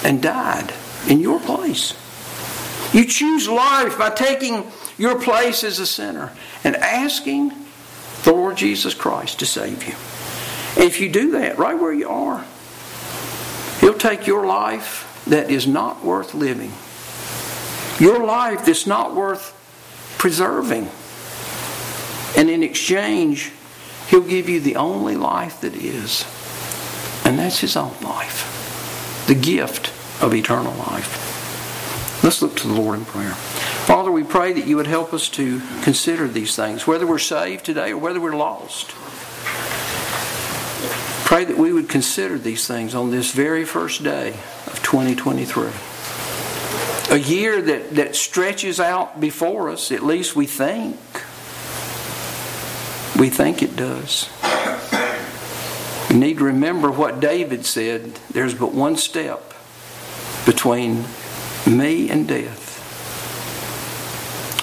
and 0.05 0.21
died 0.21 0.73
in 1.07 1.19
your 1.19 1.39
place. 1.39 1.93
You 2.93 3.05
choose 3.05 3.47
life 3.49 3.97
by 3.97 4.11
taking 4.11 4.71
your 4.97 5.19
place 5.19 5.63
as 5.63 5.79
a 5.79 5.87
sinner 5.87 6.31
and 6.63 6.75
asking 6.75 7.51
the 8.23 8.31
Lord 8.31 8.57
Jesus 8.57 8.93
Christ 8.93 9.39
to 9.39 9.45
save 9.45 9.83
you. 9.87 9.95
And 10.75 10.89
if 10.89 10.99
you 11.01 11.09
do 11.09 11.31
that 11.31 11.57
right 11.57 11.77
where 11.77 11.93
you 11.93 12.07
are, 12.07 12.45
He'll 13.79 13.93
take 13.93 14.27
your 14.27 14.45
life 14.45 15.23
that 15.27 15.49
is 15.49 15.67
not 15.67 16.03
worth 16.03 16.33
living, 16.33 16.71
your 17.99 18.23
life 18.23 18.65
that's 18.65 18.87
not 18.87 19.15
worth 19.15 19.59
preserving, 20.17 20.89
and 22.37 22.49
in 22.49 22.63
exchange, 22.63 23.51
He'll 24.07 24.21
give 24.21 24.49
you 24.49 24.59
the 24.59 24.75
only 24.75 25.15
life 25.15 25.61
that 25.61 25.75
is, 25.75 26.25
and 27.25 27.39
that's 27.39 27.59
His 27.59 27.75
own 27.75 27.95
life, 28.01 29.23
the 29.27 29.35
gift 29.35 29.91
of 30.21 30.33
eternal 30.33 30.73
life. 30.73 31.31
Let's 32.23 32.41
look 32.41 32.55
to 32.57 32.67
the 32.67 32.73
Lord 32.73 32.99
in 32.99 33.05
prayer. 33.05 33.33
Father, 33.85 34.09
we 34.09 34.23
pray 34.23 34.53
that 34.53 34.65
you 34.65 34.77
would 34.77 34.87
help 34.87 35.13
us 35.13 35.27
to 35.29 35.61
consider 35.81 36.25
these 36.27 36.55
things, 36.55 36.87
whether 36.87 37.05
we're 37.05 37.19
saved 37.19 37.65
today 37.65 37.91
or 37.91 37.97
whether 37.97 38.21
we're 38.21 38.35
lost. 38.35 38.91
Pray 41.25 41.43
that 41.43 41.57
we 41.57 41.73
would 41.73 41.89
consider 41.89 42.37
these 42.37 42.65
things 42.65 42.95
on 42.95 43.11
this 43.11 43.31
very 43.33 43.65
first 43.65 44.03
day 44.03 44.29
of 44.67 44.79
2023. 44.83 45.71
A 47.09 47.19
year 47.19 47.61
that, 47.61 47.95
that 47.95 48.15
stretches 48.15 48.79
out 48.79 49.19
before 49.19 49.69
us, 49.69 49.91
at 49.91 50.01
least 50.03 50.35
we 50.35 50.47
think. 50.47 50.97
We 53.23 53.29
think 53.29 53.63
it 53.63 53.77
does. 53.77 54.29
We 56.09 56.17
need 56.17 56.39
to 56.39 56.43
remember 56.43 56.91
what 56.91 57.21
David 57.21 57.65
said 57.65 58.15
there's 58.29 58.53
but 58.53 58.73
one 58.73 58.97
step 58.97 59.53
between 60.45 61.05
me 61.65 62.09
and 62.09 62.27
death. 62.27 62.81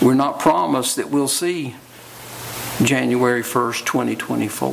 We're 0.03 0.13
not 0.13 0.41
promised 0.41 0.97
that 0.97 1.09
we'll 1.09 1.27
see 1.27 1.75
January 2.83 3.41
1st, 3.43 3.87
2024. 3.87 4.69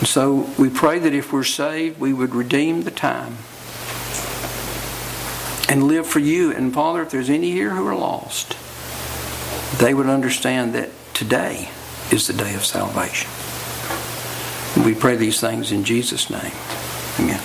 And 0.00 0.06
so 0.06 0.50
we 0.58 0.68
pray 0.68 0.98
that 0.98 1.14
if 1.14 1.32
we're 1.32 1.44
saved, 1.44 1.98
we 1.98 2.12
would 2.12 2.34
redeem 2.34 2.82
the 2.82 2.90
time 2.90 3.38
and 5.70 5.84
live 5.84 6.06
for 6.06 6.18
you. 6.18 6.52
And 6.52 6.74
Father, 6.74 7.00
if 7.00 7.08
there's 7.08 7.30
any 7.30 7.52
here 7.52 7.70
who 7.70 7.86
are 7.86 7.96
lost, 7.96 8.54
they 9.78 9.94
would 9.94 10.08
understand 10.08 10.74
that 10.74 10.90
today 11.14 11.70
is 12.10 12.26
the 12.26 12.32
day 12.32 12.54
of 12.54 12.64
salvation. 12.64 13.30
We 14.84 14.94
pray 14.94 15.16
these 15.16 15.40
things 15.40 15.72
in 15.72 15.84
Jesus' 15.84 16.28
name. 16.28 16.52
Amen. 17.20 17.40